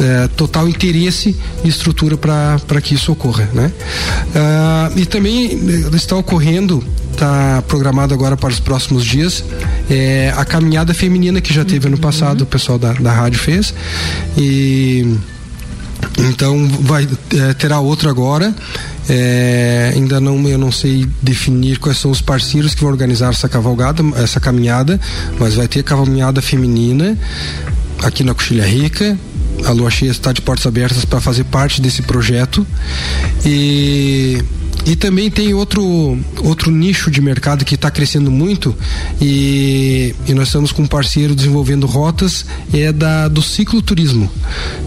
é, 0.00 0.28
total 0.28 0.68
interesse 0.68 1.36
e 1.64 1.68
estrutura 1.68 2.16
para 2.16 2.80
que 2.80 2.94
isso 2.94 3.12
ocorra, 3.12 3.48
né? 3.52 3.72
Ah, 4.34 4.90
e 4.96 5.04
também 5.06 5.52
eh, 5.52 5.96
está 5.96 6.16
ocorrendo 6.16 6.84
está 7.12 7.62
programado 7.66 8.14
agora 8.14 8.36
para 8.36 8.50
os 8.50 8.60
próximos 8.60 9.04
dias 9.04 9.42
é, 9.90 10.32
a 10.36 10.44
caminhada 10.44 10.94
feminina 10.94 11.40
que 11.40 11.52
já 11.52 11.64
teve 11.64 11.88
ano 11.88 11.98
passado, 11.98 12.42
o 12.42 12.46
pessoal 12.46 12.78
da, 12.78 12.92
da 12.92 13.12
rádio 13.12 13.38
fez. 13.38 13.74
E 14.36 15.16
então 16.18 16.68
vai 16.82 17.08
é, 17.34 17.54
terá 17.54 17.80
outro 17.80 18.08
agora. 18.08 18.54
É, 19.08 19.92
ainda 19.94 20.20
não 20.20 20.46
eu 20.46 20.58
não 20.58 20.70
sei 20.70 21.08
definir 21.22 21.78
quais 21.78 21.96
são 21.96 22.10
os 22.10 22.20
parceiros 22.20 22.74
que 22.74 22.82
vão 22.82 22.90
organizar 22.90 23.30
essa 23.30 23.48
cavalgada, 23.48 24.02
essa 24.16 24.38
caminhada, 24.38 25.00
mas 25.38 25.54
vai 25.54 25.66
ter 25.66 25.82
caminhada 25.82 26.42
feminina 26.42 27.16
aqui 28.02 28.22
na 28.22 28.34
Coxilha 28.34 28.66
Rica. 28.66 29.18
A 29.64 29.72
Lua 29.72 29.90
Cheia 29.90 30.10
está 30.10 30.32
de 30.32 30.40
portas 30.40 30.66
abertas 30.66 31.04
para 31.04 31.20
fazer 31.20 31.44
parte 31.44 31.80
desse 31.80 32.02
projeto 32.02 32.66
e 33.44 34.42
e 34.86 34.96
também 34.96 35.30
tem 35.30 35.52
outro, 35.52 36.18
outro 36.42 36.70
nicho 36.70 37.10
de 37.10 37.20
mercado 37.20 37.64
que 37.64 37.74
está 37.74 37.90
crescendo 37.90 38.30
muito 38.30 38.74
e, 39.20 40.14
e, 40.26 40.32
nós 40.32 40.48
estamos 40.48 40.72
com 40.72 40.82
um 40.82 40.86
parceiro 40.86 41.34
desenvolvendo 41.34 41.86
rotas, 41.86 42.46
é 42.72 42.90
da 42.90 43.28
do 43.28 43.42
cicloturismo, 43.42 44.30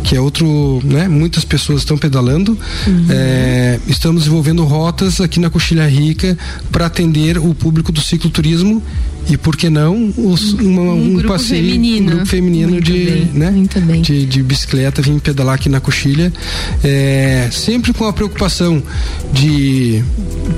que 0.04 0.16
é 0.16 0.22
outro, 0.22 0.82
né? 0.84 1.08
Muitas 1.08 1.46
pessoas 1.46 1.82
estão 1.82 1.98
pedalando. 1.98 2.58
Uhum. 2.88 3.06
É, 3.10 3.80
estamos 3.88 4.24
desenvolvendo 4.24 4.64
rotas 4.64 5.22
aqui 5.22 5.40
na 5.40 5.52
Coxilha 5.52 5.88
Rica 5.88 6.36
para 6.72 6.88
atender 6.88 7.38
o 7.38 7.54
público 7.54 7.92
do 7.92 8.02
cicloturismo 8.02 8.82
e 9.30 9.38
por 9.38 9.56
que 9.56 9.70
não 9.70 10.12
os, 10.18 10.54
uma, 10.54 10.82
um, 10.82 11.18
um 11.20 11.24
passeio 11.24 11.64
feminino. 11.64 12.06
um 12.06 12.10
grupo 12.16 12.26
feminino 12.26 12.70
muito 12.72 12.84
de, 12.84 13.06
bem, 13.06 13.30
né, 13.34 13.54
de, 14.02 14.26
de 14.26 14.44
bicicleta 14.44 15.02
vir 15.02 15.20
pedalar 15.20 15.56
aqui 15.56 15.70
na 15.70 15.80
coxilha 15.80 16.34
é, 16.84 17.50
sempre 17.52 17.94
com 17.94 18.06
a 18.06 18.14
preocupação 18.14 18.82
de 19.32 20.04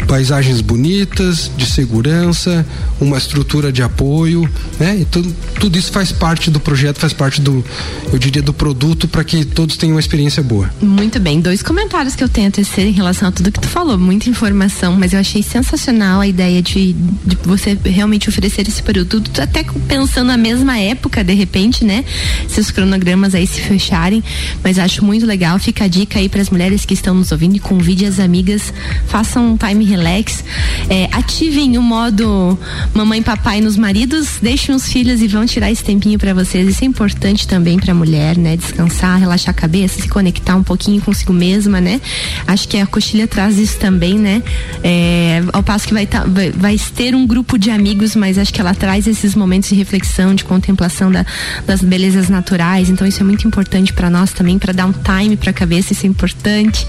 paisagens 0.07 0.61
bonitas 0.61 1.51
de 1.57 1.65
segurança 1.65 2.65
uma 2.99 3.17
estrutura 3.17 3.71
de 3.71 3.83
apoio 3.83 4.49
né 4.79 4.97
e 5.01 5.05
tudo, 5.05 5.33
tudo 5.59 5.77
isso 5.77 5.91
faz 5.91 6.11
parte 6.11 6.49
do 6.49 6.59
projeto 6.59 6.99
faz 6.99 7.13
parte 7.13 7.41
do 7.41 7.63
eu 8.11 8.19
diria 8.19 8.41
do 8.41 8.53
produto 8.53 9.07
para 9.07 9.23
que 9.23 9.43
todos 9.45 9.77
tenham 9.77 9.95
uma 9.95 9.99
experiência 9.99 10.41
boa. 10.43 10.69
Muito 10.81 11.19
bem. 11.19 11.39
Dois 11.41 11.61
comentários 11.61 12.15
que 12.15 12.23
eu 12.23 12.29
tenho 12.29 12.47
a 12.47 12.51
tecer 12.51 12.85
em 12.85 12.91
relação 12.91 13.29
a 13.29 13.31
tudo 13.31 13.51
que 13.51 13.59
tu 13.59 13.67
falou. 13.67 13.97
Muita 13.97 14.29
informação 14.29 14.95
mas 14.95 15.13
eu 15.13 15.19
achei 15.19 15.41
sensacional 15.41 16.21
a 16.21 16.27
ideia 16.27 16.61
de, 16.61 16.93
de 16.93 17.37
você 17.43 17.77
realmente 17.83 18.29
oferecer 18.29 18.52
oferecer 18.53 18.69
esse 18.69 18.83
produto, 18.83 19.41
até 19.41 19.65
pensando 19.87 20.27
na 20.27 20.37
mesma 20.37 20.77
época, 20.77 21.23
de 21.23 21.33
repente, 21.33 21.83
né? 21.83 22.05
Se 22.47 22.59
os 22.59 22.69
cronogramas 22.69 23.33
aí 23.33 23.47
se 23.47 23.59
fecharem, 23.59 24.23
mas 24.63 24.77
acho 24.77 25.03
muito 25.03 25.25
legal, 25.25 25.57
fica 25.57 25.85
a 25.85 25.87
dica 25.87 26.19
aí 26.19 26.29
para 26.29 26.41
as 26.41 26.49
mulheres 26.49 26.85
que 26.85 26.93
estão 26.93 27.15
nos 27.15 27.31
ouvindo 27.31 27.59
convide 27.59 28.05
as 28.05 28.19
amigas, 28.19 28.73
façam 29.07 29.53
um 29.53 29.57
time 29.57 29.85
relax, 29.85 30.43
é, 30.89 31.07
ativem 31.11 31.77
o 31.77 31.81
modo 31.81 32.57
mamãe 32.93 33.19
e 33.19 33.23
papai 33.23 33.61
nos 33.61 33.77
maridos, 33.77 34.37
deixem 34.41 34.75
os 34.75 34.87
filhos 34.87 35.21
e 35.21 35.27
vão 35.27 35.45
tirar 35.45 35.71
esse 35.71 35.83
tempinho 35.83 36.19
para 36.19 36.33
vocês, 36.33 36.67
isso 36.67 36.83
é 36.83 36.87
importante 36.87 37.47
também 37.47 37.79
para 37.79 37.91
a 37.91 37.95
mulher, 37.95 38.37
né? 38.37 38.55
Descansar, 38.55 39.19
relaxar 39.19 39.51
a 39.51 39.53
cabeça, 39.53 40.01
se 40.01 40.07
conectar 40.07 40.55
um 40.55 40.63
pouquinho 40.63 41.01
consigo 41.01 41.33
mesma, 41.33 41.81
né? 41.81 41.99
Acho 42.45 42.67
que 42.67 42.77
a 42.77 42.85
coxilha 42.85 43.27
traz 43.27 43.57
isso 43.57 43.77
também, 43.79 44.19
né? 44.19 44.43
É, 44.83 45.41
ao 45.51 45.63
passo 45.63 45.87
que 45.87 45.93
vai, 45.93 46.05
tá, 46.05 46.23
vai, 46.25 46.51
vai 46.51 46.77
ter 46.95 47.15
um 47.15 47.25
grupo 47.25 47.57
de 47.57 47.71
amigos, 47.71 48.15
mas 48.15 48.37
acho 48.43 48.53
que 48.53 48.61
ela 48.61 48.75
traz 48.75 49.07
esses 49.07 49.33
momentos 49.33 49.69
de 49.69 49.75
reflexão, 49.75 50.35
de 50.35 50.43
contemplação 50.43 51.11
da, 51.11 51.25
das 51.65 51.81
belezas 51.81 52.29
naturais. 52.29 52.89
Então 52.89 53.07
isso 53.07 53.21
é 53.21 53.23
muito 53.23 53.47
importante 53.47 53.91
para 53.91 54.09
nós 54.09 54.31
também, 54.31 54.59
para 54.59 54.73
dar 54.73 54.85
um 54.85 54.93
time 54.93 55.35
para 55.35 55.49
a 55.49 55.53
cabeça, 55.53 55.93
isso 55.93 56.05
é 56.05 56.09
importante. 56.09 56.85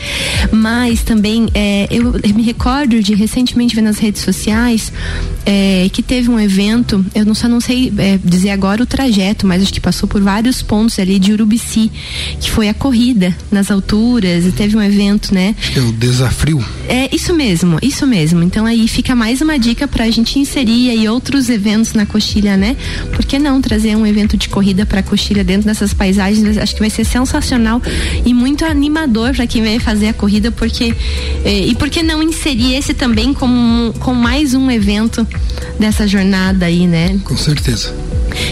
Mas 0.52 1.02
também 1.02 1.48
é, 1.54 1.88
eu, 1.90 2.12
me 2.34 2.42
recordo 2.42 3.02
de 3.02 3.14
recentemente 3.14 3.74
ver 3.74 3.82
nas 3.82 3.98
redes 3.98 4.22
sociais 4.22 4.92
é, 5.46 5.88
que 5.92 6.02
teve 6.02 6.28
um 6.28 6.38
evento, 6.38 7.04
eu 7.14 7.24
não 7.24 7.34
só 7.34 7.48
não 7.48 7.60
sei 7.60 7.92
é, 7.96 8.18
dizer 8.22 8.50
agora 8.50 8.82
o 8.82 8.86
trajeto, 8.86 9.46
mas 9.46 9.62
acho 9.62 9.72
que 9.72 9.80
passou 9.80 10.08
por 10.08 10.20
vários 10.20 10.62
pontos 10.62 10.98
ali 10.98 11.18
de 11.18 11.32
Urubici, 11.32 11.90
que 12.40 12.50
foi 12.50 12.68
a 12.68 12.74
corrida 12.74 13.34
nas 13.50 13.70
alturas, 13.70 14.44
e 14.44 14.52
teve 14.52 14.76
um 14.76 14.82
evento, 14.82 15.32
né? 15.32 15.54
É 15.76 15.80
o 15.80 15.92
desafio. 15.92 16.64
É 16.88 17.14
isso 17.14 17.34
mesmo, 17.34 17.78
isso 17.82 18.06
mesmo. 18.06 18.42
Então 18.42 18.66
aí 18.66 18.86
fica 18.88 19.14
mais 19.14 19.40
uma 19.40 19.58
dica 19.58 19.88
para 19.88 20.04
a 20.04 20.10
gente 20.10 20.38
inserir 20.38 20.90
aí 20.90 21.08
outros 21.08 21.48
eventos 21.48 21.94
na 21.94 22.04
coxilha, 22.04 22.56
né? 22.56 22.76
Por 23.12 23.24
que 23.24 23.38
não 23.38 23.60
trazer 23.60 23.96
um 23.96 24.06
evento 24.06 24.36
de 24.36 24.48
corrida 24.48 24.84
para 24.84 25.00
a 25.00 25.02
coxilha 25.02 25.42
dentro 25.42 25.66
dessas 25.66 25.94
paisagens? 25.94 26.58
Acho 26.58 26.74
que 26.74 26.80
vai 26.80 26.90
ser 26.90 27.04
sensacional 27.04 27.80
e 28.24 28.34
muito 28.34 28.64
animador 28.64 29.34
para 29.34 29.46
quem 29.46 29.62
vai 29.62 29.78
fazer 29.78 30.08
a 30.08 30.12
corrida, 30.12 30.50
porque 30.50 30.94
eh, 31.44 31.66
e 31.66 31.74
por 31.74 31.88
que 31.88 32.02
não 32.02 32.22
inserir 32.22 32.74
esse 32.74 32.94
também 32.94 33.32
como 33.32 33.92
com 34.00 34.14
mais 34.14 34.54
um 34.54 34.70
evento 34.70 35.26
dessa 35.78 36.06
jornada 36.06 36.66
aí, 36.66 36.86
né? 36.86 37.18
Com 37.24 37.36
certeza. 37.36 37.94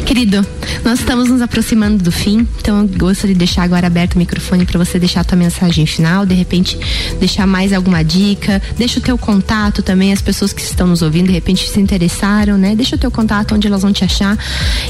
Querido, 0.07 0.47
nós 0.85 1.01
estamos 1.01 1.29
nos 1.29 1.41
aproximando 1.41 2.03
do 2.03 2.13
fim, 2.13 2.47
então 2.61 2.83
eu 2.83 2.89
gostaria 2.89 3.35
de 3.35 3.39
deixar 3.39 3.63
agora 3.63 3.87
aberto 3.87 4.15
o 4.15 4.19
microfone 4.19 4.65
para 4.65 4.79
você 4.79 4.99
deixar 4.99 5.21
a 5.21 5.25
tua 5.25 5.37
mensagem 5.37 5.87
final, 5.87 6.27
de 6.27 6.35
repente 6.35 6.79
deixar 7.19 7.47
mais 7.47 7.73
alguma 7.73 8.03
dica, 8.03 8.61
deixa 8.77 8.99
o 8.99 9.03
teu 9.03 9.17
contato 9.17 9.83
também, 9.83 10.13
as 10.13 10.21
pessoas 10.21 10.53
que 10.53 10.63
estão 10.63 10.87
nos 10.87 11.03
ouvindo 11.03 11.27
de 11.27 11.33
repente 11.33 11.69
se 11.69 11.81
interessaram, 11.81 12.59
né? 12.59 12.75
Deixa 12.75 12.97
o 12.97 12.99
teu 12.99 13.11
contato 13.11 13.55
onde 13.55 13.67
elas 13.67 13.83
vão 13.83 13.93
te 13.93 14.05
achar. 14.05 14.37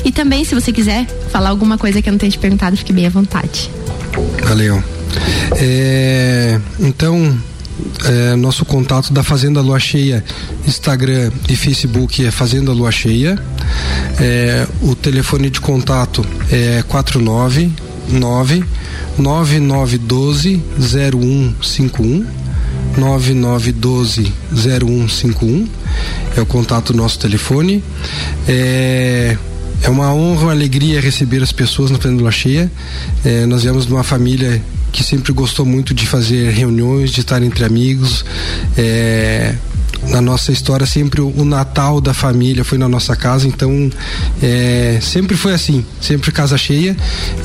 E 0.05 0.11
também, 0.11 0.44
se 0.44 0.55
você 0.55 0.72
quiser 0.72 1.07
falar 1.31 1.50
alguma 1.50 1.78
coisa 1.78 2.00
que 2.00 2.09
eu 2.09 2.12
não 2.12 2.18
tenha 2.18 2.31
te 2.31 2.38
perguntado, 2.38 2.76
fique 2.76 2.92
bem 2.92 3.07
à 3.07 3.11
vontade. 3.11 3.70
Valeu. 4.44 4.83
É, 5.57 6.61
então, 6.81 7.38
é, 8.05 8.37
nosso 8.37 8.64
contato 8.64 9.12
da 9.12 9.22
Fazenda 9.22 9.61
Lua 9.61 9.78
Cheia, 9.78 10.24
Instagram 10.66 11.31
e 11.48 11.57
Facebook 11.57 12.24
é 12.24 12.31
Fazenda 12.31 12.72
Lua 12.72 12.90
Cheia. 12.90 13.38
É, 14.20 14.66
o 14.83 14.94
telefone 14.94 15.51
de 15.51 15.61
contato 15.61 16.25
é 16.51 16.83
499 16.87 18.64
9912 19.18 20.62
0151 20.79 22.27
9912 22.96 24.33
0151 24.55 25.68
é 26.37 26.40
o 26.40 26.46
contato 26.46 26.92
do 26.92 26.98
nosso 26.98 27.18
telefone. 27.18 27.83
É, 28.48 29.37
é 29.83 29.88
uma 29.88 30.12
honra, 30.12 30.42
uma 30.42 30.53
alegria 30.53 31.01
receber 31.01 31.42
as 31.42 31.53
pessoas 31.53 31.90
na 31.90 31.98
Lua 32.11 32.31
Cheia. 32.31 32.70
É, 33.25 33.46
nós 33.46 33.62
viemos 33.62 33.87
de 33.87 33.92
uma 33.92 34.05
família 34.05 34.62
que 34.92 35.03
sempre 35.03 35.33
gostou 35.33 35.64
muito 35.64 35.94
de 35.94 36.07
fazer 36.07 36.51
reuniões, 36.51 37.11
de 37.11 37.20
estar 37.20 37.42
entre 37.42 37.64
amigos. 37.64 38.25
É, 38.77 39.55
na 40.09 40.21
nossa 40.21 40.53
história 40.53 40.87
sempre 40.87 41.21
o, 41.21 41.45
Natal 41.45 42.01
da 42.01 42.15
família 42.15 42.65
foi 42.65 42.79
na 42.79 42.88
nossa 42.88 43.15
casa, 43.15 43.47
então 43.47 43.91
é, 44.43 44.99
sempre 45.01 45.37
foi 45.37 45.53
assim, 45.53 45.85
sempre 46.01 46.33
casa 46.33 46.57
cheia 46.57 46.97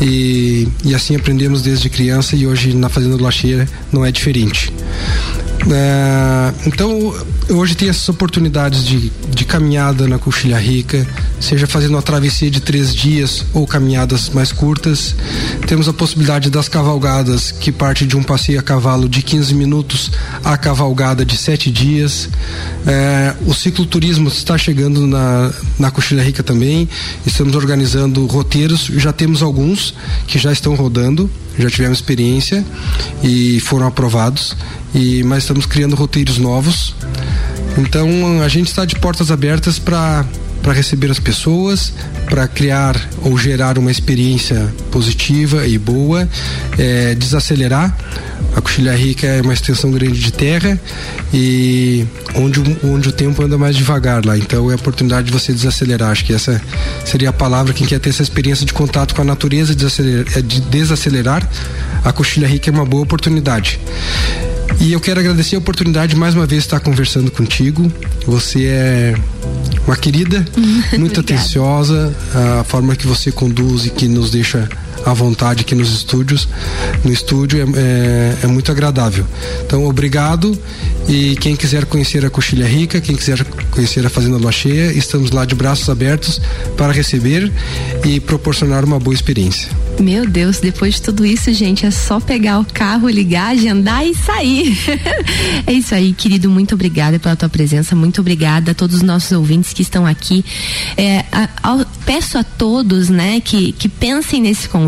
e, 0.02 0.68
e 0.84 0.96
assim 0.96 1.16
aprendemos 1.16 1.62
desde 1.62 1.90
criança 1.90 2.36
e 2.36 2.48
hoje 2.48 2.76
na 2.76 2.90
Fazenda 2.90 3.18
do 3.18 3.24
La 3.24 3.32
Cheia 3.32 3.68
não 3.92 4.06
é 4.06 4.12
diferente. 4.12 4.72
É, 5.70 6.54
então, 6.66 7.14
hoje 7.50 7.76
tem 7.76 7.90
essas 7.90 8.08
oportunidades 8.10 8.84
de, 8.84 9.12
de 9.30 9.46
caminhada 9.46 10.08
na 10.08 10.18
Coxilha 10.18 10.58
Rica, 10.58 11.08
seja 11.40 11.68
fazendo 11.68 11.92
uma 11.92 12.02
travessia 12.02 12.50
de 12.50 12.60
três 12.60 12.94
dias 12.94 13.46
ou 13.54 13.66
caminhadas 13.66 14.30
mais 14.30 14.52
curtas. 14.52 15.16
Temos 15.66 15.88
a 15.88 15.94
possibilidade 15.94 16.50
das 16.50 16.68
cavalgadas, 16.68 17.52
que 17.52 17.72
parte 17.72 18.06
de 18.06 18.18
um 18.18 18.24
passeio 18.24 18.60
a 18.60 18.64
cavalo 18.64 19.08
de 19.08 19.22
15 19.22 19.54
minutos 19.54 20.12
a 20.44 20.58
cavalgada 20.58 21.26
de 21.26 21.38
sete 21.38 21.72
dias. 21.72 22.30
É, 22.86 23.36
o 23.46 23.54
cicloturismo 23.54 24.28
está 24.28 24.58
chegando 24.58 25.06
na, 25.08 25.52
na 25.80 25.92
Coxilha 25.92 26.24
Rica 26.24 26.44
também. 26.44 26.90
Estamos 27.26 27.56
organizando 27.56 28.26
roteiros, 28.26 28.92
já 28.96 29.14
temos 29.14 29.42
alguns 29.42 29.94
que 30.28 30.38
já 30.38 30.52
estão 30.52 30.76
rodando 30.76 31.30
já 31.58 31.70
tivemos 31.70 31.98
experiência 31.98 32.64
e 33.24 33.60
foram 33.62 33.88
aprovados 33.88 34.56
e 34.94 35.24
mas 35.24 35.40
estamos 35.40 35.66
criando 35.66 35.96
roteiros 35.96 36.38
novos. 36.38 36.96
Então 37.78 38.42
a 38.42 38.48
gente 38.48 38.68
está 38.68 38.86
de 38.86 38.96
portas 38.96 39.32
abertas 39.32 39.80
para 39.80 40.26
para 40.68 40.74
receber 40.74 41.10
as 41.10 41.20
pessoas, 41.20 41.94
para 42.26 42.46
criar 42.46 43.00
ou 43.22 43.38
gerar 43.38 43.78
uma 43.78 43.90
experiência 43.90 44.68
positiva 44.92 45.66
e 45.66 45.78
boa, 45.78 46.28
é, 46.78 47.16
desacelerar. 47.16 47.98
A 48.54 48.60
Coxilha 48.60 48.94
Rica 48.94 49.28
é 49.28 49.42
uma 49.42 49.54
extensão 49.54 49.92
grande 49.92 50.20
de 50.20 50.34
terra 50.34 50.78
e 51.34 52.06
onde, 52.36 52.60
onde 52.84 53.08
o 53.08 53.12
tempo 53.14 53.42
anda 53.42 53.58
mais 53.58 53.78
devagar 53.78 54.26
lá. 54.26 54.38
Então 54.38 54.70
é 54.70 54.74
a 54.74 54.76
oportunidade 54.76 55.28
de 55.28 55.32
você 55.32 55.54
desacelerar. 55.54 56.10
Acho 56.10 56.26
que 56.26 56.34
essa 56.34 56.62
seria 57.06 57.30
a 57.30 57.34
palavra. 57.34 57.72
Quem 57.72 57.88
quer 57.88 58.00
ter 58.00 58.10
essa 58.10 58.24
experiência 58.24 58.66
de 58.66 58.74
contato 58.74 59.16
com 59.16 59.22
a 59.22 59.26
natureza, 59.26 59.74
desacelerar, 59.74 60.26
é 60.36 60.42
de 60.42 60.60
desacelerar, 60.60 61.50
a 62.04 62.12
Coxilha 62.12 62.48
Rica 62.48 62.70
é 62.70 62.74
uma 62.74 62.86
boa 62.86 63.04
oportunidade. 63.04 63.80
E 64.80 64.94
eu 64.94 65.00
quero 65.00 65.20
agradecer 65.20 65.56
a 65.56 65.60
oportunidade 65.60 66.14
de 66.14 66.20
mais 66.20 66.36
uma 66.36 66.46
vez 66.46 66.64
estar 66.64 66.80
conversando 66.80 67.32
contigo. 67.32 67.92
Você 68.26 68.66
é 68.66 69.16
uma 69.86 69.96
querida, 69.96 70.46
muito 70.98 71.20
atenciosa, 71.22 72.16
a 72.60 72.64
forma 72.64 72.96
que 72.96 73.08
você 73.08 73.32
conduz 73.32 73.86
e 73.86 73.90
que 73.90 74.08
nos 74.08 74.32
deixa 74.32 74.70
à 75.06 75.14
vontade 75.14 75.62
aqui 75.62 75.76
nos 75.76 75.94
estúdios, 75.94 76.48
no 77.04 77.12
estúdio 77.12 77.60
é, 77.60 77.80
é, 77.80 78.38
é, 78.44 78.48
muito 78.48 78.72
agradável. 78.72 79.26
Então, 79.66 79.86
obrigado 79.86 80.58
e 81.08 81.36
quem 81.38 81.56
quiser 81.56 81.86
conhecer 81.86 82.26
a 82.26 82.30
Coxilha 82.30 82.68
Rica, 82.68 83.00
quem 83.00 83.16
quiser 83.16 83.44
conhecer 83.72 84.06
a 84.06 84.10
Fazenda 84.10 84.38
Lua 84.38 84.52
Cheia, 84.52 84.92
estamos 84.92 85.32
lá 85.32 85.46
de 85.46 85.56
braços 85.56 85.90
abertos 85.90 86.42
para 86.76 86.92
receber 86.92 87.52
e 88.06 88.20
proporcionar 88.20 88.84
uma 88.84 89.00
boa 89.00 89.14
experiência. 89.14 89.70
Meu 90.00 90.28
Deus, 90.28 90.60
depois 90.60 90.96
de 90.96 91.02
tudo 91.02 91.26
isso, 91.26 91.52
gente, 91.54 91.86
é 91.86 91.92
só 91.92 92.20
pegar 92.20 92.60
o 92.60 92.66
carro, 92.66 93.10
ligar, 93.10 93.52
agendar 93.52 94.06
e 94.06 94.14
sair. 94.14 94.78
é 95.66 95.74
isso 95.74 95.96
aí, 95.96 96.14
querido. 96.14 96.50
Muito 96.50 96.76
obrigada 96.76 97.18
pela 97.18 97.36
tua 97.36 97.50
presença. 97.50 97.96
Muito 97.96 98.22
obrigada 98.22 98.72
a 98.72 98.74
todos 98.76 98.98
os 98.98 99.02
nossos 99.02 99.32
ouvintes 99.32 99.74
que 99.74 99.82
estão 99.82 100.06
aqui. 100.06 100.46
É, 100.96 101.26
a, 101.32 101.50
a, 101.64 101.86
peço 102.06 102.38
a 102.38 102.44
todos, 102.44 103.10
né, 103.10 103.40
que, 103.40 103.72
que 103.72 103.90
pensem 103.90 104.42
nesse 104.42 104.70
convite, 104.70 104.87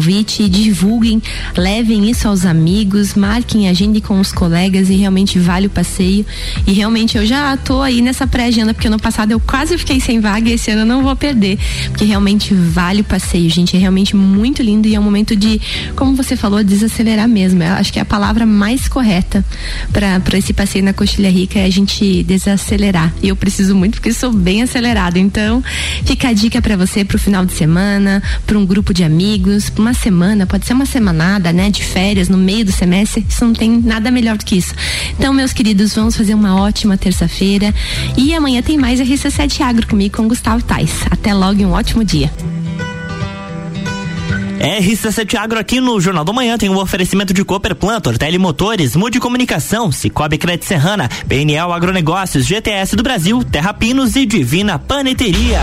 divulguem, 0.50 1.22
levem 1.56 2.10
isso 2.10 2.28
aos 2.28 2.46
amigos, 2.46 3.14
marquem, 3.14 3.70
agende 3.70 4.02
com 4.02 4.20
os 4.20 4.32
colegas 4.32 4.90
e 4.90 4.96
realmente 4.96 5.40
vale 5.40 5.68
o 5.68 5.70
passeio. 5.70 6.26
E 6.66 6.74
realmente 6.74 7.18
eu 7.18 7.26
já 7.26 7.56
tô 7.58 7.82
aí 7.82 8.02
nessa 8.02 8.28
pré-agenda, 8.28 8.74
porque 8.74 8.88
ano 8.88 9.00
passado 9.00 9.32
eu 9.32 9.40
quase 9.40 9.78
fiquei 9.78 10.00
sem 10.00 10.20
vaga 10.20 10.50
e 10.50 10.54
esse 10.54 10.72
ano 10.72 10.82
eu 10.82 10.86
não 10.86 11.04
vou 11.04 11.16
perder. 11.16 11.58
Porque 11.90 12.06
realmente 12.06 12.54
vale 12.54 13.02
o 13.02 13.04
passeio, 13.04 13.50
gente. 13.50 13.76
É 13.76 13.80
realmente 13.80 14.16
muito 14.16 14.62
lindo 14.62 14.88
e 14.88 14.96
é 14.96 15.00
um 15.00 15.04
momento 15.04 15.36
de, 15.36 15.60
como 15.96 16.16
você 16.16 16.36
falou, 16.36 16.64
desacelerar 16.64 17.28
mesmo. 17.28 17.64
Eu 17.64 17.74
acho 17.74 17.92
que 17.92 18.00
é 18.00 18.02
a 18.02 18.06
palavra 18.06 18.46
mais 18.46 18.88
correta 18.88 19.44
para 19.92 20.38
esse 20.38 20.54
passeio 20.54 20.84
na 20.84 20.94
Coxilha 20.94 21.30
Rica 21.30 21.60
é 21.60 21.66
a 21.66 21.70
gente 21.70 22.24
desacelerar. 22.24 23.14
E 23.22 23.30
eu 23.30 23.36
preciso 23.36 23.76
muito 23.76 23.96
porque 23.96 24.14
sou 24.14 24.32
bem 24.32 24.62
acelerada. 24.62 25.20
Então, 25.20 25.64
fica 26.06 26.30
a 26.30 26.34
dica 26.34 26.62
para 26.62 26.76
você 26.76 27.04
pro 27.04 27.18
final 27.18 27.46
de 27.46 27.54
semana, 27.54 28.22
para 28.46 28.58
um 28.58 28.66
grupo 28.66 28.94
de 28.94 29.04
amigos, 29.04 29.70
pra 29.70 29.82
uma 29.82 29.89
semana, 29.94 30.46
pode 30.46 30.66
ser 30.66 30.74
uma 30.74 30.86
semanada, 30.86 31.52
né, 31.52 31.70
de 31.70 31.84
férias 31.84 32.30
no 32.30 32.38
meio 32.38 32.66
do 32.66 32.72
semestre. 32.72 33.26
Isso 33.28 33.46
não 33.46 33.54
tem 33.54 33.82
nada 33.82 34.12
melhor 34.12 34.38
do 34.38 34.46
que 34.46 34.58
isso. 34.58 34.74
Então, 35.18 35.34
meus 35.34 35.54
queridos, 35.54 35.96
vamos 35.96 36.16
fazer 36.16 36.34
uma 36.34 36.62
ótima 36.62 36.98
terça-feira 36.98 37.74
e 38.18 38.34
amanhã 38.34 38.62
tem 38.62 38.78
mais 38.78 39.00
RC7 39.00 39.62
Agro 39.62 39.88
comigo 39.88 40.18
com 40.18 40.28
Gustavo 40.28 40.64
Tais. 40.64 40.92
Até 41.10 41.34
logo 41.34 41.62
e 41.62 41.66
um 41.66 41.72
ótimo 41.72 42.04
dia. 42.04 42.32
RC7 44.60 45.36
Agro 45.36 45.58
aqui 45.58 45.80
no 45.80 46.00
Jornal 46.02 46.26
do 46.26 46.34
Manhã 46.34 46.58
tem 46.58 46.70
um 46.70 46.78
oferecimento 46.78 47.34
de 47.34 47.46
Cooper 47.46 47.74
Plantor, 47.74 48.18
Telemotores, 48.18 48.94
Mude 48.94 49.20
Comunicação, 49.20 49.90
Cicobi 49.90 50.38
Crédito 50.38 50.66
Serrana, 50.66 51.10
PNL 51.30 51.72
Agronegócios, 51.72 52.46
GTS 52.46 52.96
do 52.96 53.04
Brasil, 53.04 53.42
Terra 53.44 53.74
Pinos 53.74 54.18
e 54.18 54.26
Divina 54.26 54.78
Paneteria. 54.78 55.62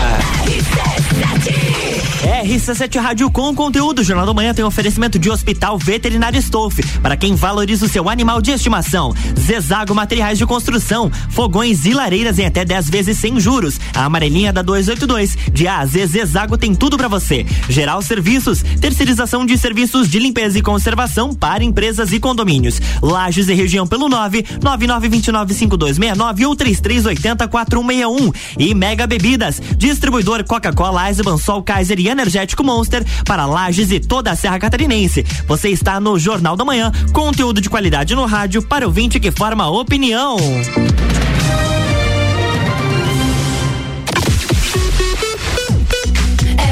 RC7 2.17 2.99
Rádio 2.99 3.29
com 3.29 3.53
conteúdo. 3.53 4.03
Jornal 4.03 4.25
do 4.25 4.33
Manhã 4.33 4.51
tem 4.51 4.65
oferecimento 4.65 5.19
de 5.19 5.29
Hospital 5.29 5.77
Veterinário 5.77 6.39
Stolf. 6.39 6.79
Para 7.01 7.15
quem 7.15 7.35
valoriza 7.35 7.85
o 7.85 7.89
seu 7.89 8.09
animal 8.09 8.41
de 8.41 8.51
estimação. 8.51 9.13
Zezago 9.39 9.93
Materiais 9.93 10.37
de 10.37 10.45
Construção. 10.45 11.11
Fogões 11.29 11.85
e 11.85 11.93
lareiras 11.93 12.39
em 12.39 12.45
até 12.45 12.65
10 12.65 12.89
vezes 12.89 13.19
sem 13.19 13.39
juros. 13.39 13.79
A 13.93 14.05
amarelinha 14.05 14.51
da 14.51 14.63
282. 14.63 15.37
De 15.51 15.67
A 15.67 15.79
a 15.79 15.85
Z, 15.85 16.07
Zezago 16.07 16.57
tem 16.57 16.73
tudo 16.73 16.97
para 16.97 17.07
você. 17.07 17.45
Geral 17.69 18.01
Serviços. 18.01 18.63
Terceirização 18.81 19.45
de 19.45 19.55
serviços 19.57 20.09
de 20.09 20.17
limpeza 20.17 20.57
e 20.57 20.61
conservação 20.61 21.35
para 21.35 21.63
empresas 21.63 22.11
e 22.11 22.19
condomínios. 22.19 22.81
Lages 23.01 23.47
e 23.47 23.53
região 23.53 23.85
pelo 23.85 24.09
9 24.09 24.43
99295269 24.59 26.47
ou 26.47 26.55
33804161. 26.55 28.35
E 28.57 28.73
Mega 28.73 29.05
Bebidas. 29.05 29.61
Distribuidor 29.77 30.43
Coca-Cola, 30.43 31.07
Eisenbahn, 31.07 31.37
Sol 31.37 31.61
Kaiser 31.61 31.99
e 31.99 32.06
energético 32.07 32.63
Monster 32.63 33.05
para 33.25 33.45
Lages 33.45 33.91
e 33.91 33.99
toda 33.99 34.31
a 34.31 34.35
Serra 34.35 34.59
Catarinense. 34.59 35.23
Você 35.47 35.69
está 35.69 35.99
no 35.99 36.17
Jornal 36.17 36.55
da 36.55 36.65
Manhã, 36.65 36.91
conteúdo 37.13 37.61
de 37.61 37.69
qualidade 37.69 38.15
no 38.15 38.25
rádio 38.25 38.61
para 38.61 38.85
o 38.85 38.87
ouvinte 38.89 39.19
que 39.19 39.31
forma 39.31 39.69
opinião. 39.69 40.37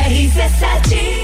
RC7 0.08 1.14